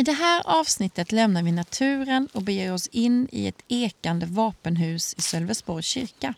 I 0.00 0.02
det 0.02 0.12
här 0.12 0.42
avsnittet 0.44 1.12
lämnar 1.12 1.42
vi 1.42 1.52
naturen 1.52 2.28
och 2.32 2.42
beger 2.42 2.72
oss 2.72 2.86
in 2.86 3.28
i 3.32 3.46
ett 3.46 3.62
ekande 3.68 4.26
vapenhus 4.26 5.14
i 5.18 5.22
Sölvesborgs 5.22 5.86
kyrka. 5.86 6.34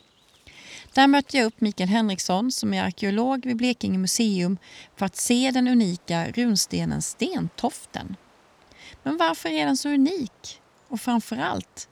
Där 0.93 1.07
mötte 1.07 1.37
jag 1.37 1.47
upp 1.47 1.61
Mikael 1.61 1.89
Henriksson 1.89 2.53
som 2.53 2.75
är 2.75 2.85
arkeolog 2.85 3.47
vid 3.47 3.57
Blekinge 3.57 3.99
museum 3.99 4.59
för 4.97 5.07
att 5.07 5.17
se 5.17 5.51
den 5.51 5.69
unika 5.69 6.31
runstenen 6.31 7.03
Stentoften. 7.03 8.17
Men 9.03 9.17
varför 9.17 9.49
är 9.49 9.67
den 9.67 9.77
så 9.77 9.89
unik? 9.89 10.61
Och 10.89 11.01
framför 11.01 11.37
allt, 11.37 11.89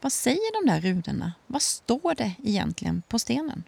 vad 0.00 0.12
säger 0.12 0.62
de 0.62 0.72
där 0.72 0.80
runorna? 0.80 1.32
Vad 1.46 1.62
står 1.62 2.14
det 2.14 2.32
egentligen 2.44 3.02
på 3.08 3.18
stenen? 3.18 3.62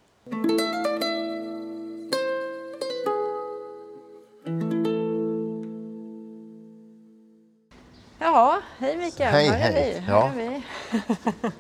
Hej 8.85 8.97
Mikael. 8.97 9.33
Hej, 9.33 9.49
Här 9.49 9.71
är 9.71 9.73
hej. 9.73 9.93
vi. 9.95 10.01
Här 10.01 10.13
Ja. 10.15 10.29
är 10.29 10.63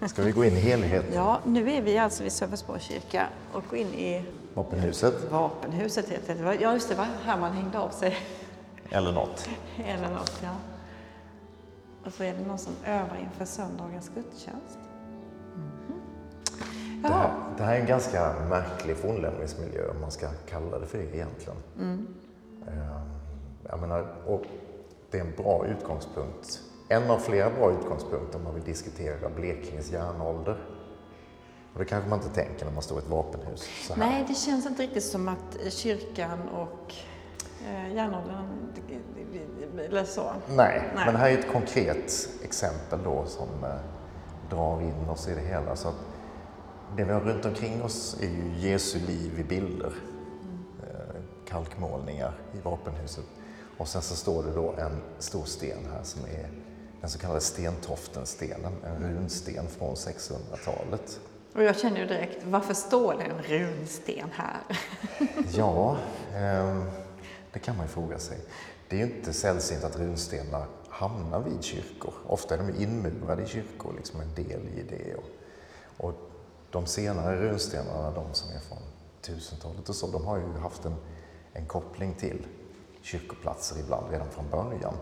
vi. 0.01 0.09
Ska 0.09 0.23
vi 0.23 0.33
gå 0.33 0.45
in 0.45 0.53
i 0.57 0.61
helheten? 0.61 1.15
Ja, 1.15 1.41
nu 1.45 1.71
är 1.73 1.83
vi 1.83 1.99
alltså 1.99 2.23
vid 2.23 2.33
Sölvesborgs 2.33 2.83
kyrka 2.83 3.27
och 3.53 3.63
går 3.71 3.79
in 3.79 3.95
i 3.95 4.25
Vapenhuset 4.55 5.31
vapenhuset. 5.31 6.09
Heter 6.09 6.35
det. 6.35 6.55
Ja, 6.61 6.73
just 6.73 6.89
det, 6.89 6.95
var 6.95 7.07
här 7.25 7.39
man 7.41 7.53
hängde 7.53 7.79
av 7.79 7.89
sig. 7.91 8.17
eller 8.91 9.13
något. 9.13 9.49
Eller 9.87 10.11
något, 10.11 10.41
ja. 10.43 10.51
Och 12.07 12.13
så 12.13 12.23
är 12.25 12.33
det 12.35 12.47
någon 12.47 12.59
som 12.59 12.73
övar 12.87 13.17
inför 13.23 13.45
söndagens 13.45 14.11
gudstjänst. 14.15 14.79
Mhm. 15.55 16.01
Det 17.03 17.09
här, 17.09 17.31
det 17.57 17.63
här 17.63 17.75
är 17.77 17.81
en 17.81 17.87
ganska 17.87 18.33
märklig 18.51 18.97
fornlämningsmiljö 18.97 19.91
om 19.91 20.01
man 20.01 20.11
ska 20.11 20.29
kalla 20.51 20.79
det 20.79 20.87
för 20.87 20.99
det 20.99 21.05
egentligen. 21.17 21.57
Mm. 21.79 22.07
Eh, 22.67 23.01
Jag 23.69 23.81
menar, 23.81 24.07
och 24.27 24.43
det 25.11 25.19
är 25.19 25.21
en 25.25 25.35
bra 25.37 25.67
utgångspunkt. 25.67 26.61
En 26.89 27.11
av 27.11 27.19
flera 27.19 27.51
bra 27.51 27.73
utgångspunkter 27.73 28.39
om 28.39 28.45
man 28.45 28.55
vill 28.55 28.65
diskutera 28.65 29.29
Blekinges 29.29 29.93
järnålder. 29.93 30.57
Och 31.73 31.79
det 31.79 31.85
kanske 31.85 32.11
man 32.11 32.19
inte 32.19 32.35
tänker 32.35 32.65
när 32.65 32.73
man 32.73 32.83
står 32.83 32.99
i 32.99 33.03
ett 33.03 33.09
vapenhus. 33.09 33.69
Så 33.87 33.95
här. 33.95 34.01
Nej, 34.01 34.25
det 34.29 34.35
känns 34.35 34.67
inte 34.67 34.83
riktigt 34.83 35.05
som 35.05 35.29
att 35.29 35.73
kyrkan 35.73 36.49
och 36.49 36.95
eh, 37.67 37.95
järnåldern, 37.95 38.73
eller 39.79 40.05
så. 40.05 40.33
Nej, 40.49 40.91
Nej. 40.95 41.07
men 41.07 41.17
här 41.17 41.31
är 41.31 41.39
ett 41.39 41.53
konkret 41.53 42.29
exempel 42.43 42.99
då 43.05 43.25
som 43.27 43.49
eh, 43.65 43.75
drar 44.51 44.81
in 44.81 45.09
oss 45.09 45.29
i 45.29 45.35
det 45.35 45.41
hela. 45.41 45.77
Så 45.77 45.89
att 45.89 45.99
det 46.97 47.05
vi 47.05 47.13
har 47.13 47.21
runt 47.21 47.45
omkring 47.45 47.83
oss 47.83 48.17
är 48.21 48.27
ju 48.27 48.71
Jesu 48.71 48.99
liv 48.99 49.41
i 49.41 49.45
bilder. 49.45 49.93
Eh, 50.83 51.21
kalkmålningar 51.49 52.33
i 52.53 52.61
vapenhuset. 52.61 53.25
Och 53.79 53.89
sen 53.89 54.03
så 54.03 54.17
står 54.17 54.43
det 54.43 54.53
då 54.53 54.75
en 54.79 55.03
stor 55.19 55.45
sten 55.45 55.79
här 55.93 56.03
som 56.03 56.25
är 56.25 56.64
den 57.05 57.11
så 57.11 57.19
kallade 57.19 57.41
Stentoftenstenen, 57.41 58.73
en 58.85 59.03
runsten 59.03 59.69
från 59.69 59.95
600-talet. 59.95 61.21
Och 61.55 61.63
jag 61.63 61.79
känner 61.79 62.01
ju 62.01 62.07
direkt, 62.07 62.45
varför 62.45 62.75
står 62.75 63.15
det 63.15 63.23
en 63.23 63.43
runsten 63.43 64.31
här? 64.33 64.79
Ja, 65.53 65.99
ehm, 66.35 66.85
det 67.53 67.59
kan 67.59 67.77
man 67.77 67.87
ju 67.87 67.93
fråga 67.93 68.19
sig. 68.19 68.39
Det 68.89 69.01
är 69.01 69.07
ju 69.07 69.17
inte 69.17 69.33
sällsynt 69.33 69.85
att 69.85 69.97
runstenar 69.97 70.67
hamnar 70.89 71.41
vid 71.41 71.65
kyrkor. 71.65 72.15
Ofta 72.27 72.55
är 72.55 72.59
de 72.59 72.83
inmurade 72.83 73.43
i 73.43 73.47
kyrkor, 73.47 73.95
liksom 73.97 74.21
en 74.21 74.35
del 74.35 74.69
i 74.69 74.83
det. 74.83 75.15
Och, 75.15 75.31
och 75.97 76.15
de 76.71 76.87
senare 76.87 77.37
runstenarna, 77.37 78.11
de 78.11 78.35
som 78.35 78.51
är 78.51 78.61
från 78.61 78.79
1000-talet 79.23 79.89
och 79.89 79.95
så, 79.95 80.07
de 80.07 80.25
har 80.25 80.37
ju 80.37 80.59
haft 80.63 80.85
en, 80.85 80.97
en 81.53 81.67
koppling 81.67 82.15
till 82.15 82.47
kyrkoplatser 83.03 83.81
ibland 83.81 84.11
redan 84.11 84.31
från 84.31 84.51
början. 84.51 84.95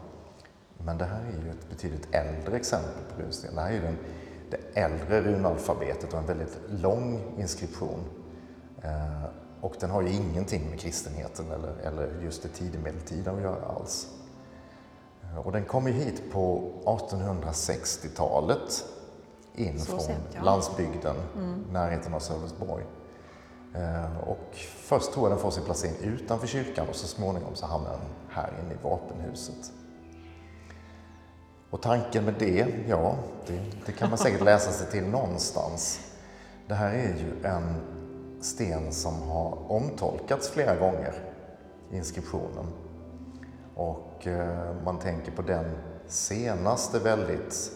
Men 0.78 0.98
det 0.98 1.04
här 1.04 1.20
är 1.20 1.44
ju 1.44 1.50
ett 1.50 1.68
betydligt 1.70 2.08
äldre 2.14 2.56
exempel 2.56 3.02
på 3.16 3.22
runsten. 3.22 3.54
Det 3.54 3.60
här 3.60 3.68
är 3.70 3.74
ju 3.74 3.80
den, 3.80 3.98
det 4.50 4.80
äldre 4.80 5.20
runalfabetet 5.20 6.12
och 6.12 6.18
en 6.18 6.26
väldigt 6.26 6.58
lång 6.68 7.34
inskription. 7.38 8.00
Eh, 8.82 9.22
och 9.60 9.74
den 9.80 9.90
har 9.90 10.02
ju 10.02 10.08
ingenting 10.12 10.70
med 10.70 10.80
kristenheten 10.80 11.50
eller, 11.50 11.74
eller 11.82 12.20
just 12.22 12.42
det 12.42 12.48
tidig 12.48 12.80
medeltiden 12.80 13.34
att 13.36 13.42
göra 13.42 13.64
alls. 13.66 14.08
Eh, 15.22 15.38
Och 15.38 15.52
den 15.52 15.64
kom 15.64 15.86
ju 15.86 15.92
hit 15.92 16.22
på 16.32 16.70
1860-talet 16.84 18.84
in 19.54 19.78
Så 19.80 19.86
från 19.86 20.00
sent, 20.00 20.18
ja. 20.30 20.34
Mm. 20.34 20.44
landsbygden, 20.44 21.16
närheten 21.72 22.14
av 22.14 22.20
Sölvesborg. 22.20 22.84
Eh, 23.74 24.18
Och 24.28 24.54
först 24.76 25.12
tror 25.12 25.24
jag 25.24 25.32
den 25.32 25.38
får 25.42 25.50
sin 25.50 25.64
placering 25.64 25.94
utanför 26.02 26.46
kyrkan 26.46 26.88
och 26.88 26.94
så 26.94 27.06
småningom 27.06 27.54
så 27.54 27.66
hamnar 27.66 27.90
den 27.90 28.00
här 28.28 28.52
inne 28.64 28.74
i 28.74 28.76
vapenhuset. 28.82 29.72
Och 31.72 31.80
tanken 31.80 32.24
med 32.24 32.34
det, 32.38 32.66
ja, 32.88 33.16
det, 33.46 33.60
det 33.86 33.92
kan 33.92 34.08
man 34.08 34.18
säkert 34.18 34.44
läsa 34.44 34.70
sig 34.72 34.90
till 34.90 35.10
någonstans. 35.10 36.00
Det 36.66 36.74
här 36.74 36.92
är 36.92 37.14
ju 37.14 37.44
en 37.44 37.74
sten 38.40 38.92
som 38.92 39.22
har 39.22 39.72
omtolkats 39.72 40.50
flera 40.50 40.76
gånger 40.76 41.14
i 41.90 41.96
inskriptionen. 41.96 42.66
Och 43.74 44.26
eh, 44.26 44.74
man 44.84 44.98
tänker 44.98 45.32
på 45.32 45.42
den 45.42 45.64
senaste 46.06 46.98
väldigt 46.98 47.72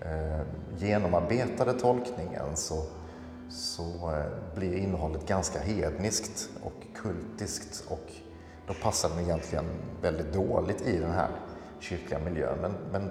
eh, 0.00 0.40
genomarbetade 0.78 1.72
tolkningen 1.72 2.56
så, 2.56 2.82
så 3.50 4.12
eh, 4.12 4.56
blir 4.56 4.76
innehållet 4.76 5.26
ganska 5.26 5.58
hedniskt 5.58 6.50
och 6.62 6.86
kultiskt 6.94 7.84
och 7.88 8.12
då 8.66 8.74
passar 8.82 9.08
den 9.08 9.24
egentligen 9.24 9.64
väldigt 10.02 10.32
dåligt 10.32 10.80
i 10.80 10.98
den 10.98 11.12
här 11.12 11.28
kyrkliga 11.78 12.18
miljön. 12.18 12.58
Men, 12.60 12.72
men 12.92 13.10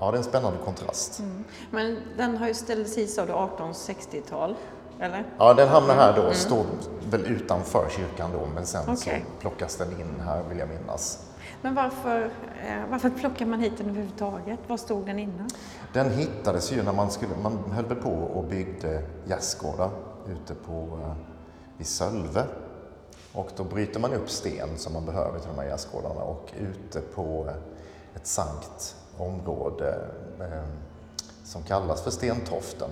ja, 0.00 0.10
det 0.10 0.16
är 0.16 0.18
en 0.18 0.24
spännande 0.24 0.58
kontrast. 0.64 1.22
Men 1.70 1.98
den 2.16 2.36
har 2.36 2.48
ju 2.48 2.54
ställts 2.54 2.96
hit 2.96 3.18
av 3.18 3.28
1860-tal, 3.28 4.54
eller? 5.00 5.24
Ja, 5.38 5.54
den 5.54 5.68
hamnar 5.68 5.94
här 5.94 6.16
då, 6.16 6.32
står 6.32 6.64
väl 7.10 7.26
utanför 7.26 7.88
kyrkan 7.90 8.30
då, 8.32 8.46
men 8.54 8.66
sen 8.66 8.82
Mm. 8.82 8.94
Okej. 8.94 9.24
så 9.34 9.40
plockas 9.40 9.76
den 9.76 10.00
in 10.00 10.20
här 10.24 10.42
vill 10.48 10.58
jag 10.58 10.68
minnas. 10.68 11.30
Men 11.62 11.74
varför, 11.74 12.22
eh, 12.66 12.90
varför 12.90 13.10
plockar 13.10 13.46
man 13.46 13.60
hit 13.60 13.72
den 13.78 13.88
överhuvudtaget? 13.88 14.58
Var 14.66 14.76
stod 14.76 15.06
den 15.06 15.18
innan? 15.18 15.48
Den 15.92 16.10
hittades 16.10 16.72
ju 16.72 16.82
när 16.82 16.92
man, 16.92 17.10
skulle, 17.10 17.32
man 17.42 17.58
höll 17.72 17.84
på 17.84 18.10
och 18.10 18.44
byggde 18.44 19.02
gästgårdar 19.24 19.90
ute 20.28 20.54
på, 20.54 20.98
eh, 21.02 21.12
vid 21.76 21.86
Sölve. 21.86 22.44
Och 23.32 23.50
då 23.56 23.64
bryter 23.64 24.00
man 24.00 24.12
upp 24.12 24.30
sten 24.30 24.68
som 24.76 24.92
man 24.92 25.06
behöver 25.06 25.38
till 25.38 25.48
de 25.56 25.58
här 25.62 25.68
gärdsgårdarna 25.68 26.20
och 26.20 26.52
ute 26.58 27.00
på 27.00 27.48
ett 28.14 28.26
sankt 28.26 28.96
område 29.18 29.98
eh, 30.40 30.68
som 31.44 31.62
kallas 31.62 32.02
för 32.02 32.10
Stentoften 32.10 32.90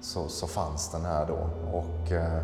så, 0.00 0.28
så 0.28 0.46
fanns 0.46 0.90
den 0.90 1.04
här 1.04 1.26
då. 1.26 1.48
Och, 1.72 2.12
eh, 2.12 2.42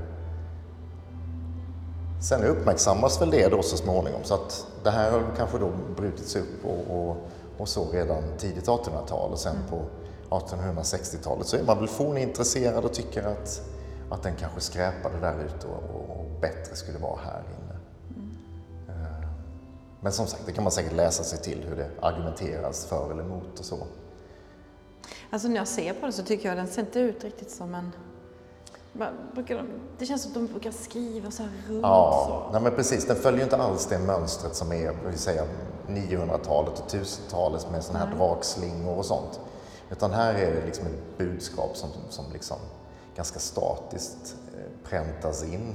sen 2.20 2.44
uppmärksammas 2.44 3.20
väl 3.20 3.31
det 3.31 3.49
då 3.49 3.62
så 3.62 3.76
småningom 3.76 4.25
så 4.25 4.35
att 4.35 4.67
det 4.85 4.91
här 4.91 5.11
har 5.11 5.23
kanske 5.37 5.58
då 5.58 5.70
brutits 5.97 6.37
upp 6.37 6.64
och, 6.64 6.97
och, 6.97 7.17
och 7.58 7.69
så 7.69 7.91
redan 7.93 8.23
tidigt 8.38 8.67
1800-tal 8.67 9.32
och 9.32 9.38
sen 9.38 9.56
på 9.70 9.82
1860-talet 10.31 11.47
så 11.47 11.56
är 11.56 11.62
man 11.62 11.79
väl 11.79 11.88
fornintresserad 11.88 12.85
och 12.85 12.93
tycker 12.93 13.23
att, 13.23 13.62
att 14.11 14.23
den 14.23 14.37
kanske 14.37 14.61
skräpade 14.61 15.20
där 15.20 15.44
ute 15.44 15.67
och, 15.67 16.11
och, 16.20 16.26
bättre 16.41 16.76
skulle 16.76 16.99
vara 16.99 17.19
här. 17.25 17.43
Mm. 17.47 17.59
Men 20.00 20.12
som 20.12 20.26
sagt, 20.26 20.43
det 20.47 20.52
kan 20.52 20.64
man 20.64 20.73
säkert 20.73 20.93
läsa 20.93 21.25
sig 21.25 21.38
till 21.38 21.64
hur 21.69 21.76
det 21.76 21.91
argumenteras 22.00 22.87
för 22.87 23.11
eller 23.11 23.23
emot 23.23 23.58
och 23.58 23.64
så. 23.64 23.79
Alltså 25.31 25.49
när 25.49 25.56
jag 25.56 25.69
ser 25.69 25.93
på 25.93 26.00
den 26.00 26.12
så 26.12 26.23
tycker 26.23 26.49
jag 26.49 26.58
den 26.58 26.69
ser 26.69 26.81
inte 26.81 27.00
ut 27.00 27.25
riktigt 27.25 27.50
som 27.50 27.75
en 27.75 27.93
det 29.99 30.06
känns 30.06 30.23
som 30.23 30.31
att 30.31 30.35
de 30.35 30.47
brukar 30.47 30.70
skriva 30.70 31.31
så 31.31 31.43
här 31.43 31.50
runt. 31.69 31.82
Ja, 31.82 32.25
så. 32.29 32.52
Nej, 32.52 32.62
men 32.62 32.73
precis. 32.73 33.06
Den 33.06 33.17
följer 33.17 33.44
inte 33.44 33.56
alls 33.56 33.87
det 33.87 33.99
mönstret 33.99 34.55
som 34.55 34.73
är 34.73 34.93
900-talet 35.87 36.81
och 36.81 36.88
1000-talet 36.88 37.70
med 37.70 37.85
sådana 37.85 38.06
här 38.06 38.17
drakslingor 38.17 38.99
och 38.99 39.05
sånt. 39.05 39.41
Utan 39.91 40.11
här 40.11 40.35
är 40.35 40.55
det 40.55 40.67
liksom 40.67 40.87
ett 40.87 41.19
budskap 41.19 41.76
som, 41.76 41.88
som 42.08 42.25
liksom 42.32 42.56
ganska 43.17 43.38
statiskt 43.38 44.37
eh, 44.55 44.88
präntas 44.88 45.44
in. 45.44 45.75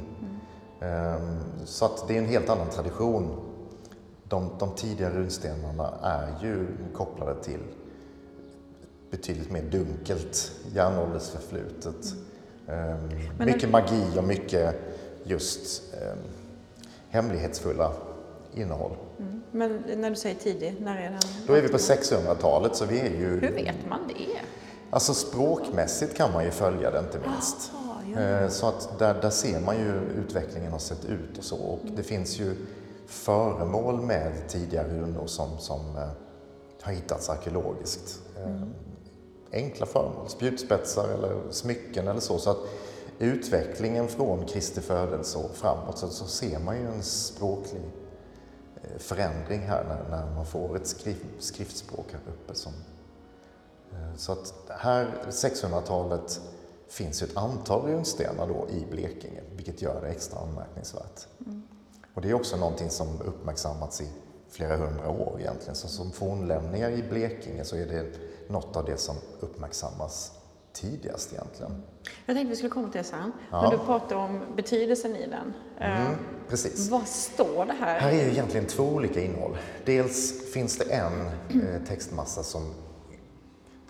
Mm. 0.82 1.16
Um, 1.16 1.40
så 1.66 1.86
att 1.86 2.08
det 2.08 2.14
är 2.14 2.18
en 2.18 2.30
helt 2.30 2.50
annan 2.50 2.70
tradition. 2.70 3.55
De, 4.30 4.52
de 4.60 4.76
tidiga 4.76 5.10
runstenarna 5.10 5.94
är 6.02 6.44
ju 6.44 6.68
kopplade 6.94 7.44
till 7.44 7.60
betydligt 9.12 9.52
mer 9.52 9.62
dunkelt 9.62 10.52
järnåldersförflutet. 10.74 12.14
Um, 12.68 13.46
mycket 13.46 13.70
magi 13.70 14.04
och 14.18 14.24
mycket 14.24 14.76
just 15.24 15.84
um, 15.94 16.18
hemlighetsfulla 17.10 17.92
innehåll. 18.54 18.92
Mm. 19.20 19.42
Men 19.52 19.84
när 20.02 20.10
du 20.10 20.16
säger 20.16 20.36
tidig, 20.36 20.76
när 20.80 20.98
är 20.98 21.10
den? 21.10 21.20
Då 21.48 21.54
är 21.54 21.62
vi 21.62 21.68
på 21.68 21.78
600-talet 21.78 22.76
så 22.76 22.86
vi 22.86 23.00
är 23.00 23.10
ju... 23.10 23.40
Hur 23.40 23.52
vet 23.52 23.90
man 23.90 24.00
det? 24.08 24.40
Alltså 24.90 25.14
språkmässigt 25.14 26.18
kan 26.18 26.32
man 26.32 26.44
ju 26.46 26.52
följa 26.52 26.92
det 26.92 27.00
inte 27.00 27.20
minst. 27.30 27.72
Aha, 27.74 28.02
ja. 28.14 28.22
Eh, 28.22 28.50
så 28.50 28.68
att 28.68 29.00
där, 29.00 29.22
där 29.22 29.30
ser 29.30 29.60
man 29.60 29.78
ju 29.78 29.94
utvecklingen 30.24 30.72
har 30.72 30.80
sett 30.80 31.06
ut 31.06 31.38
och 31.38 31.44
så. 31.44 31.58
Och 31.58 31.84
mm. 31.84 31.96
det 31.96 32.04
finns 32.04 32.40
ju 32.40 32.56
föremål 33.08 34.02
med 34.02 34.48
tidiga 34.48 34.84
runor 34.84 35.28
som, 35.28 35.58
som 35.58 35.80
eh, 35.80 36.10
har 36.82 36.94
hittats 36.94 37.30
arkeologiskt. 37.30 38.22
Eh, 38.38 38.48
mm. 38.48 38.70
Enkla 39.52 39.86
föremål, 39.86 40.30
spjutspetsar 40.30 41.10
eller 41.10 41.52
smycken 41.52 42.08
eller 42.08 42.20
så. 42.20 42.38
så 42.38 42.50
att 42.50 42.60
utvecklingen 43.20 44.08
från 44.08 44.46
Kristi 44.46 44.82
födelse 44.82 45.38
och 45.38 45.52
framåt 45.56 45.98
så, 45.98 46.08
så 46.08 46.26
ser 46.26 46.60
man 46.60 46.78
ju 46.78 46.88
en 46.88 47.04
språklig 47.04 47.82
förändring 48.98 49.62
här 49.62 49.84
när, 49.84 50.10
när 50.10 50.36
man 50.36 50.46
får 50.46 50.76
ett 50.76 50.88
skrift, 50.88 51.26
skriftspråk 51.40 52.06
här 52.12 52.34
uppe. 52.34 52.56
Som, 52.56 52.74
eh, 53.92 54.16
så 54.16 54.32
att 54.32 54.54
här, 54.70 55.08
600-talet, 55.30 56.42
finns 56.88 57.22
ett 57.22 57.38
antal 57.38 57.88
runstenar 57.88 58.48
då 58.48 58.68
i 58.70 58.86
Blekinge, 58.92 59.42
vilket 59.56 59.82
gör 59.82 60.02
det 60.02 60.08
extra 60.08 60.40
anmärkningsvärt. 60.40 61.28
Mm. 61.46 61.64
Och 62.16 62.22
det 62.22 62.30
är 62.30 62.34
också 62.34 62.58
någonting 62.58 62.90
som 62.90 63.08
uppmärksammats 63.22 64.02
i 64.02 64.08
flera 64.50 64.78
hundra 64.78 65.10
år 65.10 65.38
egentligen. 65.40 65.76
Så 65.76 65.88
som 65.88 66.12
fornlämningar 66.12 66.90
i 66.90 67.04
Blekinge 67.04 67.64
så 67.64 67.76
är 67.76 67.86
det 67.86 68.06
något 68.48 68.76
av 68.76 68.86
det 68.86 68.98
som 68.98 69.16
uppmärksammas 69.40 70.32
tidigast 70.74 71.34
egentligen. 71.34 71.84
Jag 72.26 72.36
tänkte 72.36 72.50
vi 72.50 72.56
skulle 72.56 72.70
komma 72.70 72.90
till 72.90 72.98
det 72.98 73.08
sen. 73.08 73.32
Ja. 73.52 73.62
Men 73.62 73.72
du 73.72 73.78
pratar 73.86 74.16
om 74.16 74.42
betydelsen 74.56 75.16
i 75.16 75.28
den. 75.28 75.54
Mm, 75.80 76.12
eh, 76.12 76.18
precis. 76.50 76.90
Vad 76.90 77.08
står 77.08 77.66
det 77.66 77.74
här? 77.74 78.00
Här 78.00 78.12
är 78.12 78.26
ju 78.26 78.32
egentligen 78.32 78.66
två 78.66 78.84
olika 78.84 79.22
innehåll. 79.22 79.58
Dels 79.86 80.52
finns 80.54 80.78
det 80.78 80.94
en 80.94 81.28
eh, 81.28 81.84
textmassa 81.88 82.44
som 82.44 82.74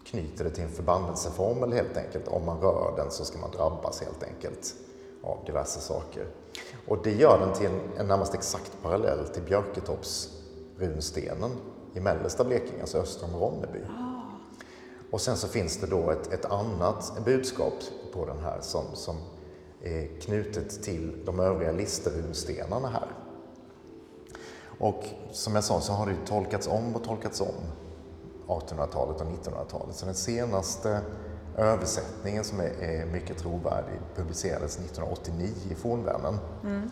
knyter 0.06 0.44
det 0.44 0.50
till 0.50 0.64
en 0.64 0.72
förbannelseformel 0.72 1.74
helt 1.74 1.98
enkelt. 1.98 2.28
Om 2.28 2.46
man 2.46 2.62
rör 2.62 2.94
den 2.98 3.12
så 3.12 3.26
ska 3.26 3.40
man 3.40 3.52
drabbas 3.52 4.02
helt 4.02 4.24
enkelt 4.24 4.76
av 5.26 5.46
diverse 5.46 5.80
saker. 5.80 6.28
Och 6.88 6.98
det 7.04 7.12
gör 7.12 7.40
den 7.40 7.54
till 7.54 7.66
en, 7.66 7.82
en 7.98 8.08
närmast 8.08 8.34
exakt 8.34 8.72
parallell 8.82 9.28
till 9.28 9.44
Björketorps 9.44 10.30
runstenen 10.78 11.52
i 11.94 12.00
mellersta 12.00 12.44
Blekinge, 12.44 12.82
alltså 12.82 12.98
öster 12.98 13.26
om 13.26 13.40
Ronneby. 13.40 13.80
Ah. 13.90 14.16
Och 15.12 15.22
sen 15.22 15.38
så 15.38 15.48
finns 15.48 15.78
det 15.78 15.88
då 15.88 16.12
ett, 16.12 16.34
ett 16.34 16.46
annat 16.46 17.14
budskap 17.26 17.74
på 18.14 18.26
den 18.26 18.40
här 18.40 18.62
som, 18.62 18.84
som 18.94 19.16
är 19.82 20.22
knutet 20.22 20.84
till 20.84 21.26
de 21.26 21.40
övriga 21.40 21.72
listerunstenarna 21.72 22.88
här. 22.88 23.08
Och 24.80 25.04
som 25.32 25.56
jag 25.56 25.64
sa 25.64 25.82
så 25.82 25.94
har 25.94 26.06
det 26.06 26.16
tolkats 26.26 26.68
om 26.68 26.96
och 26.96 27.04
tolkats 27.04 27.42
om 27.42 27.56
1800-talet 28.48 29.22
och 29.22 29.28
1900-talet. 29.28 29.96
Så 29.96 30.06
den 30.06 30.16
senaste 30.16 31.02
översättningen 31.58 32.44
som 32.44 32.60
är, 32.60 32.84
är 32.84 33.06
mycket 33.06 33.38
trovärdig 33.38 34.00
publicerades 34.16 34.80
1989 34.80 35.50
i 35.72 35.76
Fornvännen. 35.76 36.38
Mm. 36.64 36.90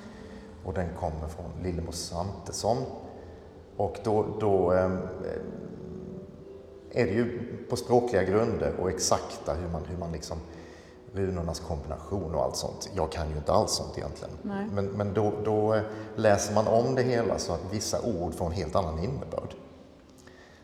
Och 0.64 0.74
den 0.74 0.90
kommer 1.00 1.28
från 1.28 1.52
Lillemor 1.64 1.92
Svantesson. 1.92 2.78
Och 3.78 3.98
då, 4.04 4.26
då 4.40 4.74
eh, 4.74 4.92
är 6.92 7.06
det 7.06 7.12
ju 7.12 7.40
på 7.70 7.76
språkliga 7.76 8.24
grunder 8.24 8.76
och 8.80 8.90
exakta 8.90 9.54
hur 9.54 9.70
man, 9.70 9.86
hur 9.86 9.98
man 9.98 10.12
liksom 10.12 10.38
runornas 11.14 11.60
kombination 11.60 12.36
och 12.36 12.44
allt 12.44 12.56
sånt. 12.56 12.90
Jag 12.96 13.12
kan 13.12 13.30
ju 13.30 13.38
inte 13.38 13.52
alls 13.52 13.72
sånt 13.72 13.98
egentligen. 13.98 14.34
Nej. 14.42 14.68
Men, 14.74 14.86
men 14.86 15.14
då, 15.14 15.34
då 15.46 15.80
läser 16.16 16.54
man 16.54 16.68
om 16.68 16.96
det 16.96 17.04
hela 17.04 17.38
så 17.38 17.54
att 17.54 17.62
vissa 17.72 18.02
ord 18.02 18.34
får 18.34 18.46
en 18.46 18.52
helt 18.52 18.76
annan 18.76 19.00
innebörd. 19.00 19.56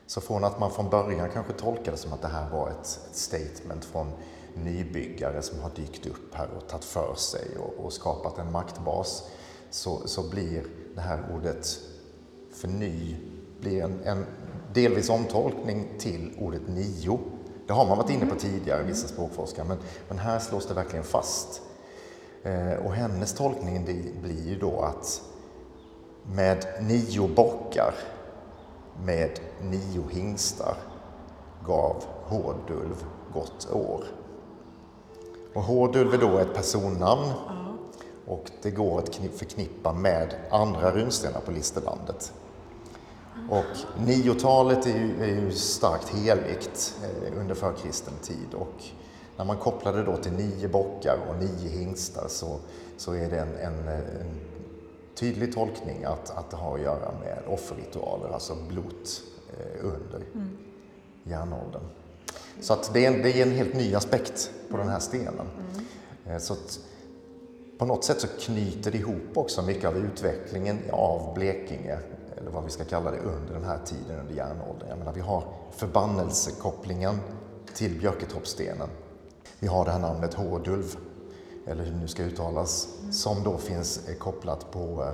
Så 0.10 0.22
från 0.22 0.44
att 0.44 0.60
man 0.60 0.72
från 0.72 0.90
början 0.90 1.30
kanske 1.34 1.54
tolkade 1.54 1.98
som 1.98 2.14
att 2.14 2.22
det 2.22 2.28
här 2.28 2.50
var 2.50 2.70
ett, 2.70 3.00
ett 3.10 3.16
statement 3.16 3.86
från 3.86 4.12
nybyggare 4.54 5.42
som 5.42 5.60
har 5.60 5.72
dykt 5.76 6.06
upp 6.06 6.36
här 6.36 6.48
och 6.58 6.68
tagit 6.68 6.86
för 6.86 7.16
sig 7.16 7.58
och, 7.58 7.86
och 7.86 7.94
skapat 7.94 8.38
en 8.38 8.52
maktbas 8.52 9.24
så, 9.70 10.08
så 10.08 10.30
blir 10.30 10.64
det 10.96 11.02
här 11.02 11.24
ordet 11.36 11.68
för 12.54 12.68
ny 12.68 13.16
blir 13.60 13.84
en, 13.84 14.04
en 14.04 14.26
delvis 14.74 15.10
omtolkning 15.10 15.88
till 16.00 16.38
ordet 16.40 16.68
nio. 16.68 17.20
Det 17.68 17.74
har 17.74 17.86
man 17.86 17.98
varit 17.98 18.10
inne 18.10 18.26
på 18.26 18.36
tidigare, 18.36 18.84
vissa 18.84 19.08
språkforskare, 19.08 19.66
men, 19.68 19.78
men 20.08 20.20
här 20.20 20.40
slås 20.40 20.68
det 20.68 20.74
verkligen 20.74 21.06
fast. 21.06 21.62
Eh, 22.44 22.86
och 22.86 22.94
hennes 22.94 23.34
tolkning 23.34 23.86
blir 24.22 24.48
ju 24.48 24.60
då 24.60 24.82
att 24.82 25.22
med 26.24 26.66
nio 26.82 27.28
bockar, 27.28 27.94
med 29.06 29.40
nio 29.62 30.10
hingstar, 30.10 30.78
gav 31.66 32.04
Hårdulv 32.24 33.06
gott 33.34 33.68
år. 33.72 34.04
Och 35.54 35.62
Hårdulv 35.62 36.14
är 36.14 36.18
då 36.18 36.38
ett 36.38 36.54
personnamn 36.54 37.32
och 38.28 38.52
det 38.62 38.72
går 38.72 39.00
att 39.00 39.16
förknippa 39.16 39.94
med 39.94 40.36
andra 40.52 40.92
runstenar 40.92 41.40
på 41.40 41.52
Listerlandet. 41.52 42.34
Och 43.50 44.02
niotalet 44.06 44.86
är 44.86 45.00
ju, 45.00 45.24
är 45.24 45.42
ju 45.42 45.52
starkt 45.52 46.10
heligt 46.10 46.96
eh, 47.04 47.40
under 47.40 47.56
förkristen 47.56 48.14
tid 48.22 48.54
och 48.54 48.84
när 49.38 49.46
man 49.46 49.58
kopplar 49.58 49.94
det 49.94 50.04
då 50.04 50.18
till 50.18 50.32
nio 50.32 50.68
bockar 50.68 51.18
och 51.30 51.44
nio 51.44 51.70
hingstar 51.70 52.28
så, 52.28 52.60
så 52.98 53.14
är 53.14 53.30
det 53.30 53.40
en, 53.40 53.56
en, 53.56 53.88
en 53.88 54.40
tydlig 55.20 55.54
tolkning 55.54 56.04
att, 56.04 56.30
att 56.30 56.52
det 56.52 56.58
har 56.58 56.76
att 56.76 56.82
göra 56.82 57.12
med 57.20 57.44
offerritualer, 57.48 58.30
alltså 58.30 58.56
blot 58.68 59.22
eh, 59.58 59.86
under 59.86 60.22
mm. 60.34 60.58
järnåldern. 61.24 61.84
Så 62.62 62.74
att 62.74 62.94
det, 62.94 63.06
är 63.06 63.14
en, 63.14 63.22
det 63.22 63.32
är 63.32 63.46
en 63.46 63.52
helt 63.52 63.74
ny 63.74 63.96
aspekt 63.96 64.52
på 64.70 64.78
den 64.78 64.90
här 64.90 65.00
stenen. 65.00 65.34
Mm. 65.36 66.36
Eh, 66.36 66.38
så 66.38 66.56
på 67.78 67.86
något 67.86 68.04
sätt 68.04 68.22
så 68.22 68.28
knyter 68.28 68.92
det 68.92 68.98
ihop 68.98 69.38
också 69.38 69.62
mycket 69.62 69.86
av 69.86 69.98
utvecklingen 69.98 70.80
av 70.92 71.34
Blekinge 71.34 72.00
eller 72.38 72.52
vad 72.52 72.64
vi 72.64 72.70
ska 72.70 72.84
kalla 72.84 73.12
det, 73.12 73.18
under 73.18 73.54
den 73.54 73.64
här 73.64 73.80
tiden, 73.86 74.20
under 74.20 74.34
järnåldern. 74.34 74.90
Jag 74.90 74.98
menar, 74.98 75.14
vi 75.14 75.22
har 75.22 75.44
förbannelsekopplingen 75.72 77.20
till 77.74 78.00
Björketorpsstenen. 78.00 78.90
Vi 79.60 79.68
har 79.68 79.86
det 79.86 79.92
här 79.92 80.00
namnet 80.00 80.34
Hårdulv, 80.34 80.98
eller 81.68 81.84
hur 81.84 81.92
det 81.92 81.98
nu 81.98 82.08
ska 82.08 82.24
uttalas, 82.24 82.88
som 83.12 83.44
då 83.44 83.58
finns 83.58 84.00
kopplat 84.20 84.72
på 84.72 85.04
eh, 85.04 85.14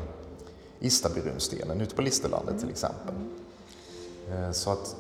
Istabyrunstenen 0.80 1.82
ute 1.82 1.96
på 1.96 2.02
Listerlandet 2.02 2.60
till 2.60 2.70
exempel. 2.70 3.16
Eh, 4.32 4.52
så 4.52 4.72
att 4.72 4.96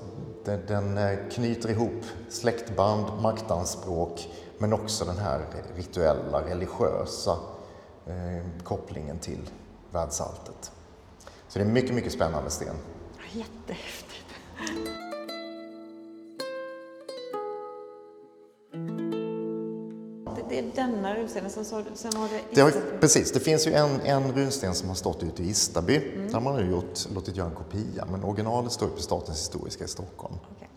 den 0.68 0.98
eh, 0.98 1.18
knyter 1.32 1.70
ihop 1.70 2.04
släktband, 2.30 3.22
maktanspråk, 3.22 4.30
men 4.58 4.74
också 4.74 5.06
den 5.06 5.18
här 5.18 5.46
rituella, 5.76 6.50
religiösa 6.50 7.38
kopplingen 8.64 9.20
till 9.20 9.50
världsalltet. 9.92 10.72
Så 11.48 11.60
det 11.60 11.66
är 11.66 11.70
mycket, 11.70 11.96
mycket 11.96 12.14
spännande 12.14 12.50
sten. 12.50 12.76
Jättehäftigt. 13.34 14.26
Runstenen, 21.36 21.66
sen, 21.66 21.66
så, 21.66 21.84
sen 21.96 22.22
har 22.22 22.30
det... 22.30 22.42
det 22.54 22.62
har, 22.62 23.00
precis, 23.00 23.32
det 23.32 23.40
finns 23.40 23.68
ju 23.68 23.74
en, 23.74 24.02
en 24.02 24.32
runsten 24.32 24.76
som 24.76 24.88
har 24.88 24.96
stått 24.96 25.24
ute 25.24 25.44
i 25.44 25.50
Istaby. 25.50 25.96
Mm. 25.96 26.28
Där 26.28 26.34
har 26.34 26.42
man 26.42 26.56
nu 26.56 26.72
gjort, 26.72 27.00
låtit 27.14 27.36
göra 27.36 27.50
en 27.50 27.56
kopia, 27.56 28.06
men 28.12 28.24
originalet 28.24 28.72
står 28.72 28.88
på 28.88 29.02
Statens 29.02 29.40
historiska 29.40 29.84
i 29.84 29.88
Stockholm. 29.88 30.36
Okay. 30.56 30.68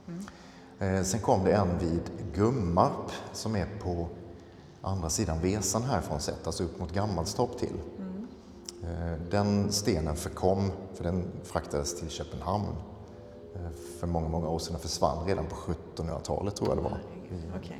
Mm. 0.79 0.97
Eh, 0.97 1.05
sen 1.05 1.21
kom 1.21 1.45
det 1.45 1.53
en 1.53 1.79
vid 1.79 2.03
Gummarp 2.35 3.13
som 3.33 3.57
är 3.57 3.67
på 3.83 4.09
andra 4.83 5.11
sidan 5.11 5.41
Vesan 5.41 5.83
härifrån 5.83 6.21
sett, 6.21 6.47
alltså 6.47 6.65
upp 6.65 6.81
mot 6.81 6.93
Gammalstorp 6.93 7.59
till. 7.59 7.77
Mm. 7.99 8.27
Eh, 8.83 9.19
den 9.31 9.73
stenen 9.73 10.17
förkom, 10.17 10.71
för 10.95 11.05
den 11.05 11.25
fraktades 11.45 12.01
till 12.01 12.09
Köpenhamn 12.09 12.77
eh, 13.55 13.71
för 14.01 14.07
många, 14.07 14.29
många 14.29 14.49
år 14.49 14.59
sedan 14.59 14.79
försvann 14.79 15.27
redan 15.27 15.47
på 15.47 15.57
1700-talet 15.57 16.57
tror 16.57 16.69
jag 16.69 16.79
det 16.79 16.83
var. 16.83 17.01
Okay. 17.61 17.77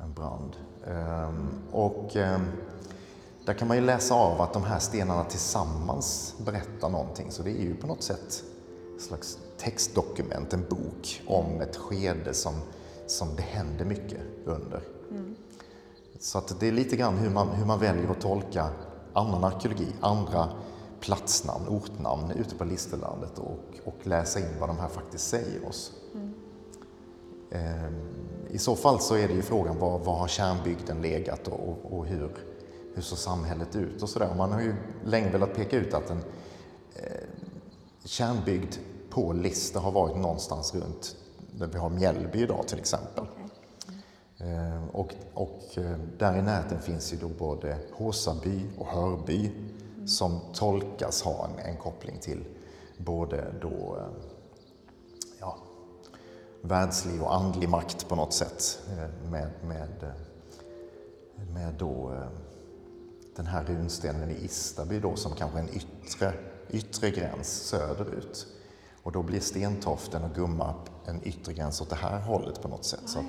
En 0.00 0.14
brand. 0.14 0.56
Ehm, 0.88 1.48
och 1.70 2.16
ehm, 2.16 2.46
där 3.44 3.54
kan 3.54 3.68
man 3.68 3.76
ju 3.76 3.82
läsa 3.82 4.14
av 4.14 4.40
att 4.40 4.52
de 4.52 4.62
här 4.62 4.78
stenarna 4.78 5.24
tillsammans 5.24 6.34
berättar 6.44 6.88
någonting. 6.88 7.30
Så 7.30 7.42
det 7.42 7.50
är 7.50 7.62
ju 7.62 7.74
på 7.74 7.86
något 7.86 8.02
sätt 8.02 8.44
ett 8.96 9.02
slags 9.02 9.38
textdokument, 9.58 10.52
en 10.52 10.64
bok 10.70 11.22
om 11.26 11.60
ett 11.60 11.76
skede 11.76 12.34
som, 12.34 12.54
som 13.06 13.28
det 13.36 13.42
händer 13.42 13.84
mycket 13.84 14.20
under. 14.44 14.82
Mm. 15.10 15.36
Så 16.20 16.38
att 16.38 16.60
det 16.60 16.68
är 16.68 16.72
lite 16.72 16.96
grann 16.96 17.18
hur 17.18 17.30
man, 17.30 17.48
hur 17.48 17.66
man 17.66 17.78
väljer 17.78 18.10
att 18.10 18.20
tolka 18.20 18.68
annan 19.12 19.44
arkeologi, 19.44 19.86
andra 20.00 20.48
platsnamn, 21.00 21.68
ortnamn 21.68 22.30
ute 22.30 22.54
på 22.54 22.64
Listerlandet 22.64 23.38
och, 23.38 23.58
och 23.84 24.06
läsa 24.06 24.40
in 24.40 24.60
vad 24.60 24.68
de 24.68 24.78
här 24.78 24.88
faktiskt 24.88 25.28
säger 25.28 25.68
oss. 25.68 25.92
Mm. 26.14 26.34
Ehm, 27.50 28.27
I 28.50 28.58
så 28.58 28.76
fall 28.76 29.00
så 29.00 29.14
är 29.14 29.28
det 29.28 29.34
ju 29.34 29.42
frågan 29.42 29.78
var, 29.78 29.98
var 29.98 30.14
har 30.14 30.28
kärnbygden 30.28 31.02
legat 31.02 31.48
och, 31.48 31.68
och, 31.68 31.98
och 31.98 32.06
hur, 32.06 32.30
hur 32.94 33.02
såg 33.02 33.18
samhället 33.18 33.76
ut 33.76 34.02
och 34.02 34.08
sådär. 34.08 34.34
Man 34.36 34.52
har 34.52 34.60
ju 34.60 34.74
länge 35.04 35.30
velat 35.30 35.54
peka 35.54 35.76
ut 35.76 35.94
att 35.94 36.10
en 36.10 36.22
eh, 36.94 37.28
kärnbygd 38.04 38.76
på 39.10 39.32
Lister 39.32 39.80
har 39.80 39.92
varit 39.92 40.16
någonstans 40.16 40.74
runt 40.74 41.16
där 41.52 41.66
vi 41.66 41.78
har 41.78 41.90
Mjällby 41.90 42.38
idag 42.38 42.68
till 42.68 42.78
exempel. 42.78 43.24
Eh, 44.38 44.88
och, 44.92 45.14
och 45.34 45.62
eh, 45.74 45.98
där 46.18 46.38
i 46.38 46.42
närheten 46.42 46.80
finns 46.80 47.12
ju 47.12 47.16
då 47.16 47.28
både 47.28 47.78
Håsaby 47.92 48.62
och 48.78 48.86
Hörby 48.86 49.46
mm. 49.96 50.08
som 50.08 50.40
tolkas 50.54 51.22
ha 51.22 51.48
en, 51.48 51.70
en, 51.70 51.76
koppling 51.76 52.18
till 52.20 52.44
både 52.96 53.44
då 53.60 53.96
eh, 53.96 54.27
världslig 56.62 57.22
och 57.22 57.34
andlig 57.34 57.68
makt 57.68 58.08
på 58.08 58.16
något 58.16 58.32
sätt 58.32 58.78
eh, 58.90 59.30
med, 59.30 59.50
med, 59.64 60.02
eh, 60.02 61.54
med 61.54 61.74
då 61.74 62.12
eh, 62.12 62.28
den 63.36 63.46
här 63.46 63.64
runstenen 63.64 64.30
i 64.30 64.44
Istaby 64.44 65.00
då 65.00 65.16
som 65.16 65.34
kanske 65.34 65.58
en 65.58 65.68
yttre, 65.68 66.32
yttre 66.70 67.10
gräns 67.10 67.48
söderut. 67.48 68.46
Och 69.02 69.12
då 69.12 69.22
blir 69.22 69.40
Stentoften 69.40 70.24
och 70.24 70.34
Gummarp 70.34 70.90
en 71.06 71.26
yttre 71.28 71.52
gräns 71.52 71.80
åt 71.80 71.90
det 71.90 71.96
här 71.96 72.20
hållet 72.20 72.62
på 72.62 72.68
något 72.68 72.84
sätt. 72.84 73.02
Så 73.06 73.24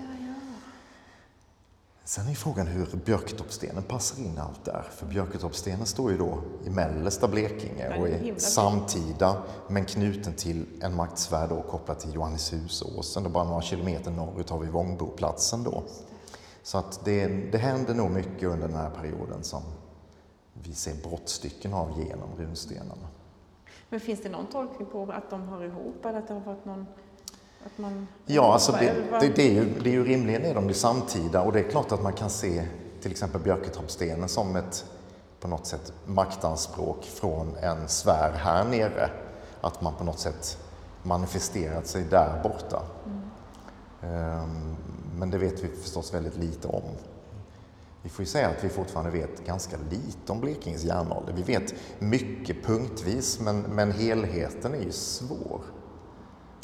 Sen 2.09 2.27
är 2.27 2.33
frågan 2.33 2.67
hur 2.67 2.97
Björketorpsstenen 3.05 3.83
passar 3.83 4.23
in 4.23 4.37
allt 4.37 4.65
där. 4.65 4.81
För 4.91 5.05
Björketorpsstenen 5.05 5.85
står 5.85 6.11
ju 6.11 6.17
då 6.17 6.43
i 6.65 6.69
mellersta 6.69 7.27
Blekinge 7.27 7.99
och 7.99 8.09
är 8.09 8.35
samtida 8.39 9.43
men 9.67 9.85
knuten 9.85 10.33
till 10.33 10.65
en 10.81 10.95
maktsfär 10.95 11.47
då 11.47 11.61
kopplad 11.61 11.99
till 11.99 12.13
Johannishusåsen. 12.13 13.25
Och 13.25 13.31
bara 13.31 13.43
några 13.43 13.61
kilometer 13.61 14.11
norrut 14.11 14.49
har 14.49 14.59
vi 14.59 14.67
Vångboplatsen 14.67 15.63
då. 15.63 15.83
Så 16.63 16.77
att 16.77 17.05
det, 17.05 17.27
det 17.27 17.57
händer 17.57 17.93
nog 17.93 18.11
mycket 18.11 18.43
under 18.43 18.67
den 18.67 18.77
här 18.77 18.89
perioden 18.89 19.43
som 19.43 19.61
vi 20.53 20.73
ser 20.73 21.09
brottstycken 21.09 21.73
av 21.73 21.99
genom 21.99 22.29
runstenarna. 22.37 23.07
Men 23.89 23.99
finns 23.99 24.21
det 24.21 24.29
någon 24.29 24.47
tolkning 24.47 24.87
på 24.91 25.11
att 25.11 25.29
de 25.29 25.47
hör 25.47 25.63
ihop 25.63 26.05
eller 26.05 26.19
att 26.19 26.27
det 26.27 26.33
har 26.33 26.41
varit 26.41 26.65
någon 26.65 26.85
man, 27.75 28.07
ja, 28.25 28.53
alltså 28.53 28.71
det, 28.71 28.93
det, 29.19 29.35
det, 29.35 29.41
är 29.41 29.53
ju, 29.53 29.79
det 29.83 29.89
är 29.89 29.93
ju 29.93 30.03
rimligen 30.03 30.45
är 30.45 30.55
de 30.55 30.67
ju 30.67 30.73
samtida 30.73 31.41
och 31.41 31.53
det 31.53 31.59
är 31.59 31.69
klart 31.69 31.91
att 31.91 32.03
man 32.03 32.13
kan 32.13 32.29
se 32.29 32.65
till 33.01 33.11
exempel 33.11 33.41
Björketorpsstenen 33.41 34.29
som 34.29 34.55
ett 34.55 34.85
på 35.39 35.47
något 35.47 35.67
sätt 35.67 35.93
maktanspråk 36.05 37.03
från 37.03 37.55
en 37.55 37.87
sfär 37.87 38.31
här 38.31 38.63
nere. 38.65 39.09
Att 39.61 39.81
man 39.81 39.93
på 39.95 40.03
något 40.03 40.19
sätt 40.19 40.57
manifesterat 41.03 41.87
sig 41.87 42.03
där 42.03 42.43
borta. 42.43 42.81
Mm. 43.05 44.75
Men 45.15 45.29
det 45.29 45.37
vet 45.37 45.63
vi 45.63 45.67
förstås 45.67 46.13
väldigt 46.13 46.37
lite 46.37 46.67
om. 46.67 46.83
Vi 48.01 48.09
får 48.09 48.23
ju 48.23 48.31
säga 48.31 48.47
att 48.47 48.63
vi 48.63 48.69
fortfarande 48.69 49.11
vet 49.11 49.45
ganska 49.45 49.77
lite 49.89 50.31
om 50.31 50.39
Blekinges 50.39 50.83
järnålder. 50.83 51.33
Vi 51.33 51.41
vet 51.41 51.73
mycket 51.99 52.63
punktvis, 52.63 53.39
men, 53.39 53.61
men 53.61 53.91
helheten 53.91 54.73
är 54.73 54.81
ju 54.81 54.91
svår. 54.91 55.61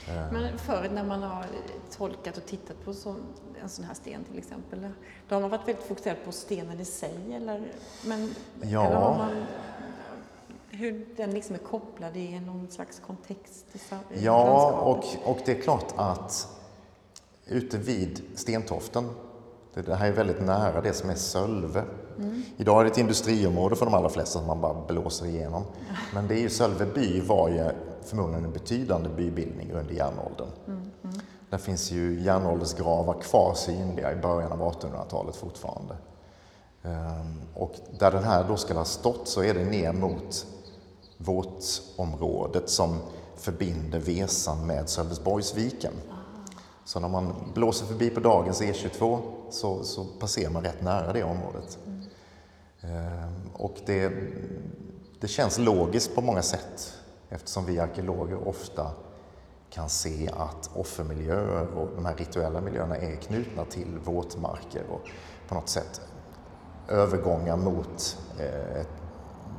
Men 0.08 0.58
förr 0.58 0.90
när 0.94 1.04
man 1.04 1.24
har 1.24 1.46
tolkat 1.98 2.38
och 2.38 2.46
tittat 2.46 2.86
på 2.86 2.94
så, 2.94 3.16
en 3.62 3.70
sån 3.70 3.86
här 3.86 3.94
sten 3.94 4.24
till 4.24 4.38
exempel, 4.38 4.90
då 5.30 5.36
har 5.36 5.42
man 5.42 5.50
varit 5.50 5.68
väldigt 5.68 5.86
fokuserad 5.86 6.18
på 6.26 6.32
stenen 6.32 6.80
i 6.80 6.86
sig 6.86 7.34
eller, 7.34 7.72
men, 8.06 8.36
ja. 8.62 8.86
eller 8.86 8.96
har 8.96 9.18
man 9.18 9.46
hur 10.70 11.08
den 11.18 11.32
liksom 11.32 11.56
är 11.56 11.60
kopplad 11.60 12.18
i 12.18 12.40
någon 12.40 12.68
slags 12.72 13.02
kontext 13.08 13.66
i, 13.74 13.80
Ja, 14.24 14.72
och, 14.72 15.32
och 15.32 15.40
det 15.46 15.52
är 15.52 15.62
klart 15.62 15.94
att 15.96 16.48
ute 17.46 17.78
vid 17.78 18.22
Stentoften, 18.36 19.10
det 19.74 19.96
här 19.96 20.08
är 20.08 20.12
väldigt 20.12 20.42
nära 20.42 20.82
det 20.82 20.94
som 20.94 21.10
är 21.10 21.16
Sölve. 21.16 21.84
Mm. 22.18 22.44
Idag 22.58 22.80
är 22.80 22.84
det 22.84 22.92
ett 22.92 22.98
industriområde 22.98 23.76
för 23.76 23.86
de 23.86 23.94
allra 23.94 24.10
flesta 24.10 24.40
som 24.40 24.48
man 24.48 24.62
bara 24.62 24.86
blåser 24.88 25.26
igenom. 25.26 25.64
Men 26.14 26.28
det 26.28 26.36
är 26.36 26.40
ju 26.40 26.50
Sölve 26.50 26.86
by 26.86 27.22
var 27.22 27.50
ju 27.50 27.70
förmodligen 28.06 28.46
en 28.46 28.52
betydande 28.52 29.10
bybildning 29.10 29.72
under 29.72 29.94
järnåldern. 29.94 30.50
Mm, 30.68 30.92
mm. 31.04 31.16
Där 31.50 31.58
finns 31.58 31.92
ju 31.92 32.22
järnåldersgravar 32.22 33.22
kvar 33.22 33.54
synliga 33.54 34.12
i 34.12 34.16
början 34.16 34.52
av 34.52 34.74
1800-talet 34.74 35.36
fortfarande. 35.36 35.98
Ehm, 36.84 37.42
och 37.54 37.76
där 38.00 38.12
den 38.12 38.24
här 38.24 38.46
då 38.48 38.58
ska 38.58 38.74
ha 38.74 38.86
stått 38.86 39.28
så 39.28 39.44
är 39.44 39.54
det 39.54 39.66
ner 39.66 39.94
mot 39.94 40.46
våtområdet 41.18 42.70
som 42.70 43.00
förbinder 43.36 44.00
Vesan 44.00 44.68
med 44.68 44.90
Sölvesborgsviken. 44.90 45.94
Så 46.86 47.00
när 47.00 47.08
man 47.08 47.34
blåser 47.54 47.86
förbi 47.86 48.10
på 48.10 48.20
dagens 48.20 48.62
E22 48.62 49.20
så, 49.50 49.84
så 49.84 50.06
passerar 50.20 50.52
man 50.52 50.64
rätt 50.64 50.82
nära 50.82 51.14
det 51.14 51.24
området. 51.24 51.78
Mm. 51.86 52.02
Och 53.54 53.78
det, 53.86 54.12
det 55.20 55.28
känns 55.28 55.58
logiskt 55.58 56.16
på 56.16 56.22
många 56.22 56.42
sätt 56.42 56.94
eftersom 57.36 57.66
vi 57.66 57.80
arkeologer 57.80 58.48
ofta 58.48 58.92
kan 59.70 59.90
se 59.90 60.30
att 60.38 60.70
offermiljöer 60.74 61.68
och 61.78 61.90
de 61.96 62.06
här 62.06 62.16
rituella 62.16 62.62
miljöerna 62.62 62.98
är 62.98 63.16
knutna 63.16 63.66
till 63.66 63.98
våtmarker 64.04 64.84
och 64.92 65.02
på 65.48 65.56
något 65.56 65.70
sätt 65.70 66.02
övergångar 66.88 67.58
mot 67.58 68.18
eh, 68.40 68.86